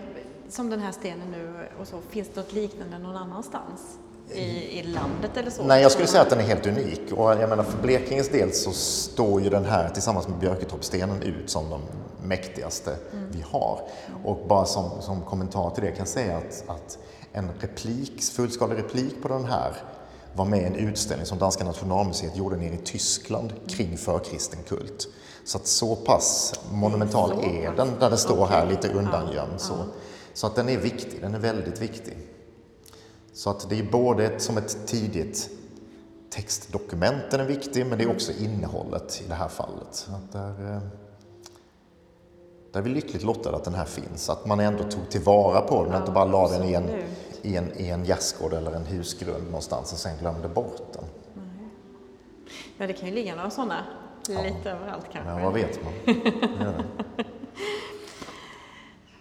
som 0.48 0.70
den 0.70 0.80
här 0.80 0.92
stenen 0.92 1.30
nu, 1.30 1.68
och 1.80 1.88
så, 1.88 2.00
finns 2.00 2.28
det 2.28 2.40
något 2.40 2.52
liknande 2.52 2.98
någon 2.98 3.16
annanstans? 3.16 3.98
I, 4.34 4.78
i 4.78 4.82
landet 4.82 5.30
eller 5.36 5.50
så? 5.50 5.62
Nej, 5.62 5.82
jag 5.82 5.92
skulle 5.92 6.08
säga 6.08 6.22
att 6.22 6.30
den 6.30 6.40
är 6.40 6.44
helt 6.44 6.66
unik. 6.66 7.00
Och 7.12 7.32
jag 7.32 7.48
menar, 7.48 7.62
för 7.62 7.82
Blekinges 7.82 8.28
del 8.28 8.52
så 8.52 8.72
står 8.72 9.42
ju 9.42 9.50
den 9.50 9.64
här 9.64 9.90
tillsammans 9.90 10.28
med 10.28 10.38
Björketorpsstenen 10.38 11.22
ut 11.22 11.50
som 11.50 11.70
de 11.70 11.80
mäktigaste 12.22 12.90
mm. 13.12 13.30
vi 13.30 13.44
har. 13.50 13.80
Och 14.24 14.46
bara 14.48 14.64
som, 14.64 14.90
som 15.00 15.22
kommentar 15.22 15.70
till 15.70 15.84
det 15.84 15.90
kan 15.90 15.98
jag 15.98 16.08
säga 16.08 16.36
att, 16.36 16.64
att 16.66 16.98
en 17.32 17.50
replik, 17.60 18.22
fullskalig 18.22 18.78
replik 18.78 19.22
på 19.22 19.28
den 19.28 19.44
här 19.44 19.72
var 20.34 20.44
med 20.44 20.62
i 20.62 20.64
en 20.64 20.74
utställning 20.74 21.26
som 21.26 21.38
Danska 21.38 21.64
nationalmuseet 21.64 22.36
gjorde 22.36 22.56
nere 22.56 22.74
i 22.74 22.78
Tyskland 22.84 23.52
kring 23.68 23.98
förkristen 23.98 24.58
kult. 24.68 25.08
Så 25.44 25.58
att 25.58 25.66
så 25.66 25.96
pass 25.96 26.60
monumental 26.72 27.32
är 27.44 27.72
den, 27.76 27.98
där 28.00 28.08
den 28.08 28.18
står 28.18 28.46
här 28.46 28.66
lite 28.66 28.88
undangömd. 28.88 29.60
Så, 29.60 29.74
så 30.34 30.46
att 30.46 30.56
den 30.56 30.68
är 30.68 30.78
viktig, 30.78 31.20
den 31.20 31.34
är 31.34 31.38
väldigt 31.38 31.82
viktig. 31.82 32.16
Så 33.38 33.50
att 33.50 33.68
det 33.68 33.78
är 33.78 33.82
både 33.82 34.26
ett, 34.26 34.42
som 34.42 34.58
ett 34.58 34.86
tidigt 34.86 35.50
textdokument 36.30 37.30
den 37.30 37.40
är 37.40 37.44
viktig, 37.44 37.86
men 37.86 37.98
det 37.98 38.04
är 38.04 38.10
också 38.10 38.32
innehållet 38.32 39.22
i 39.24 39.28
det 39.28 39.34
här 39.34 39.48
fallet. 39.48 40.08
Att 40.14 40.32
där, 40.32 40.50
eh, 40.50 40.80
där 42.72 42.80
är 42.80 42.84
vi 42.84 42.90
lyckligt 42.90 43.22
lottade 43.22 43.56
att 43.56 43.64
den 43.64 43.74
här 43.74 43.84
finns, 43.84 44.30
att 44.30 44.46
man 44.46 44.60
ändå 44.60 44.84
tog 44.84 45.10
tillvara 45.10 45.60
på 45.60 45.84
den, 45.84 45.92
ja, 45.92 45.98
inte 45.98 46.12
bara 46.12 46.24
la 46.24 46.48
den 46.48 46.68
i 46.68 46.74
en, 46.74 46.88
i 47.42 47.56
en, 47.56 47.80
i 47.80 47.88
en 47.88 48.04
gästgård 48.04 48.52
eller 48.52 48.72
en 48.72 48.86
husgrund 48.86 49.44
någonstans 49.44 49.92
och 49.92 49.98
sen 49.98 50.18
glömde 50.18 50.48
bort 50.48 50.92
den. 50.92 51.04
Ja, 52.78 52.86
det 52.86 52.92
kan 52.92 53.08
ju 53.08 53.14
ligga 53.14 53.36
några 53.36 53.50
sådana 53.50 53.84
ja. 54.28 54.42
lite 54.42 54.70
överallt 54.70 55.06
kanske. 55.12 55.30
Ja, 55.30 55.44
vad 55.44 55.54
vet 55.54 55.80
man. 55.84 55.92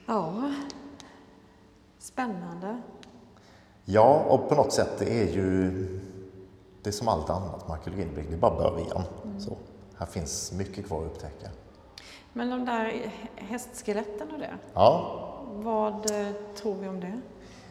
ja, 0.06 0.52
spännande. 2.00 2.82
Ja, 3.90 4.26
och 4.28 4.50
på 4.50 4.56
något 4.56 4.74
sätt 4.74 4.90
det 5.00 5.22
är 5.22 5.28
ju 5.28 5.72
det 6.84 6.90
är 6.90 6.92
som 6.92 7.08
allt 7.08 7.30
annat 7.30 7.68
med 7.68 7.78
arkeologin, 7.78 8.10
det 8.30 8.36
är 8.36 8.40
bara 8.40 8.56
början. 8.56 9.04
Mm. 9.24 9.40
Så, 9.40 9.58
här 9.98 10.06
finns 10.06 10.52
mycket 10.52 10.88
kvar 10.88 11.02
att 11.02 11.06
upptäcka. 11.06 11.50
Men 12.34 12.50
de 12.50 12.66
där 12.66 13.12
hästskeletten 13.36 14.32
och 14.32 14.40
det, 14.40 14.54
ja. 14.74 15.20
vad 15.54 16.12
eh, 16.12 16.28
tror 16.62 16.76
vi 16.76 16.88
om 16.88 17.00
det? 17.00 17.22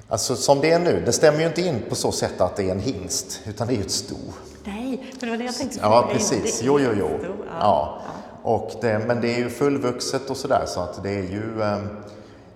Alltså 0.09 0.37
som 0.37 0.61
det 0.61 0.71
är 0.71 0.79
nu, 0.79 1.03
det 1.07 1.13
stämmer 1.13 1.41
ju 1.41 1.47
inte 1.47 1.63
in 1.63 1.83
på 1.89 1.95
så 1.95 2.13
sätt 2.13 2.41
att 2.41 2.57
det 2.57 2.65
är 2.65 2.71
en 2.73 2.81
hingst, 2.81 3.41
utan 3.47 3.67
det 3.67 3.73
är 3.75 3.77
ju 3.77 3.83
ett 3.83 3.91
sto. 3.91 4.17
Nej, 4.65 5.15
för 5.19 5.27
det 5.27 5.33
var 5.33 5.39
det 5.39 5.45
jag 5.45 5.55
tänkte. 5.55 5.79
Ja, 5.83 6.09
precis. 6.13 6.61
Jo, 6.63 6.81
jo, 6.81 6.91
jo. 6.99 7.09
Ja. 7.23 7.43
ja. 7.61 8.01
Och 8.43 8.71
det, 8.81 8.99
men 9.07 9.21
det 9.21 9.35
är 9.35 9.39
ju 9.39 9.51
fullvuxet 9.51 10.31
och 10.31 10.37
sådär, 10.37 10.65
så 10.67 10.81
att 10.81 11.03
det 11.03 11.11
är 11.11 11.23
ju 11.23 11.63
ehm, 11.63 11.89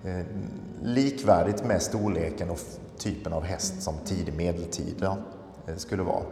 eh, 0.03 0.25
likvärdigt 0.81 1.63
med 1.63 1.81
storleken 1.81 2.49
och 2.49 2.59
typen 3.01 3.33
av 3.33 3.43
häst 3.43 3.81
som 3.81 3.95
tidig 4.05 4.33
medeltid 4.33 4.95
ja, 5.01 5.17
eh, 5.67 5.75
skulle 5.75 6.03
vara. 6.03 6.23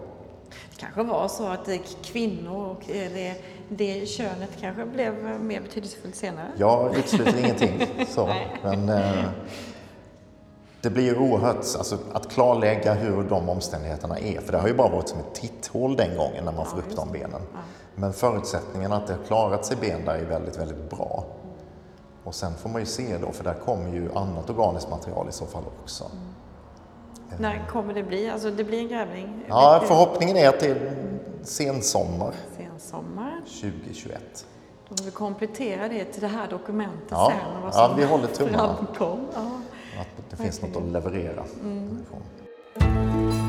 Det 0.50 0.78
kanske 0.78 1.04
var 1.04 1.28
så 1.28 1.48
att 1.48 1.70
kvinnor 2.04 2.66
och 2.66 2.90
eh, 2.90 3.12
det, 3.14 3.36
det 3.70 4.10
könet 4.10 4.50
kanske 4.60 4.86
blev 4.86 5.14
mer 5.42 5.62
betydelsefullt 5.62 6.16
senare? 6.16 6.52
Jag 6.58 6.98
utesluter 6.98 7.40
ingenting. 7.40 7.88
Så. 8.10 8.34
Men, 8.64 8.90
eh, 8.90 9.26
det 10.82 10.90
blir 10.90 11.04
ju 11.04 11.16
oerhört, 11.16 11.56
alltså, 11.56 11.98
att 12.14 12.32
klarlägga 12.32 12.94
hur 12.94 13.24
de 13.24 13.50
omständigheterna 13.50 14.20
är, 14.20 14.42
för 14.42 14.52
det 14.52 14.58
har 14.58 14.68
ju 14.68 14.74
bara 14.74 14.90
varit 14.90 15.10
som 15.10 15.20
ett 15.20 15.34
titthål 15.34 15.96
den 15.96 16.18
gången 16.18 16.46
när 16.46 16.52
man 16.52 16.66
får 16.66 16.78
upp 16.78 16.96
de 16.96 17.12
benen. 17.12 17.42
Ja. 17.54 17.60
Men 17.96 18.14
förutsättningarna 18.14 18.96
att 18.96 19.08
det 19.08 19.14
har 19.14 19.24
klarat 19.24 19.66
sig 19.66 19.78
ben 19.82 20.06
där 20.06 20.16
är 20.16 20.26
väldigt, 20.26 20.58
väldigt 20.58 20.90
bra. 20.90 21.26
Och 22.24 22.36
sen 22.36 22.54
får 22.54 22.70
man 22.70 22.82
ju 22.82 22.86
se 22.86 23.18
då, 23.18 23.32
för 23.32 23.44
där 23.44 23.54
kommer 23.54 23.94
ju 23.94 24.12
annat 24.16 24.50
organiskt 24.50 24.90
material 24.90 25.30
i 25.30 25.32
så 25.32 25.46
fall 25.46 25.64
också. 25.84 26.04
Mm. 26.04 26.18
När 27.38 27.68
kommer 27.68 27.94
det 27.94 28.04
bli? 28.04 28.30
Alltså 28.30 28.52
det 28.52 28.64
blir 28.64 28.80
en 28.80 28.88
grävning? 28.88 29.46
Ja, 29.48 29.84
förhoppningen 29.88 30.38
är 30.38 30.50
att 30.50 30.60
det 30.60 30.68
är 30.68 30.96
sensommar. 31.44 32.34
Sensommar. 32.58 33.42
2021. 33.62 34.46
Då 34.90 34.98
får 34.98 35.06
vi 35.06 35.12
komplettera 35.12 35.88
det 35.88 36.06
till 36.06 36.22
det 36.22 36.28
här 36.28 36.48
dokumentet 36.48 37.08
ja. 37.10 37.32
sen. 37.32 37.64
Vad 37.64 37.74
som 37.74 37.82
ja, 37.82 37.94
vi 37.98 38.06
håller 38.06 38.28
tummarna. 38.28 38.88
Ja. 39.00 39.18
Att 40.00 40.30
det 40.30 40.36
finns 40.36 40.62
något 40.62 40.76
att 40.76 40.92
leverera 40.92 41.44
därifrån. 41.64 43.49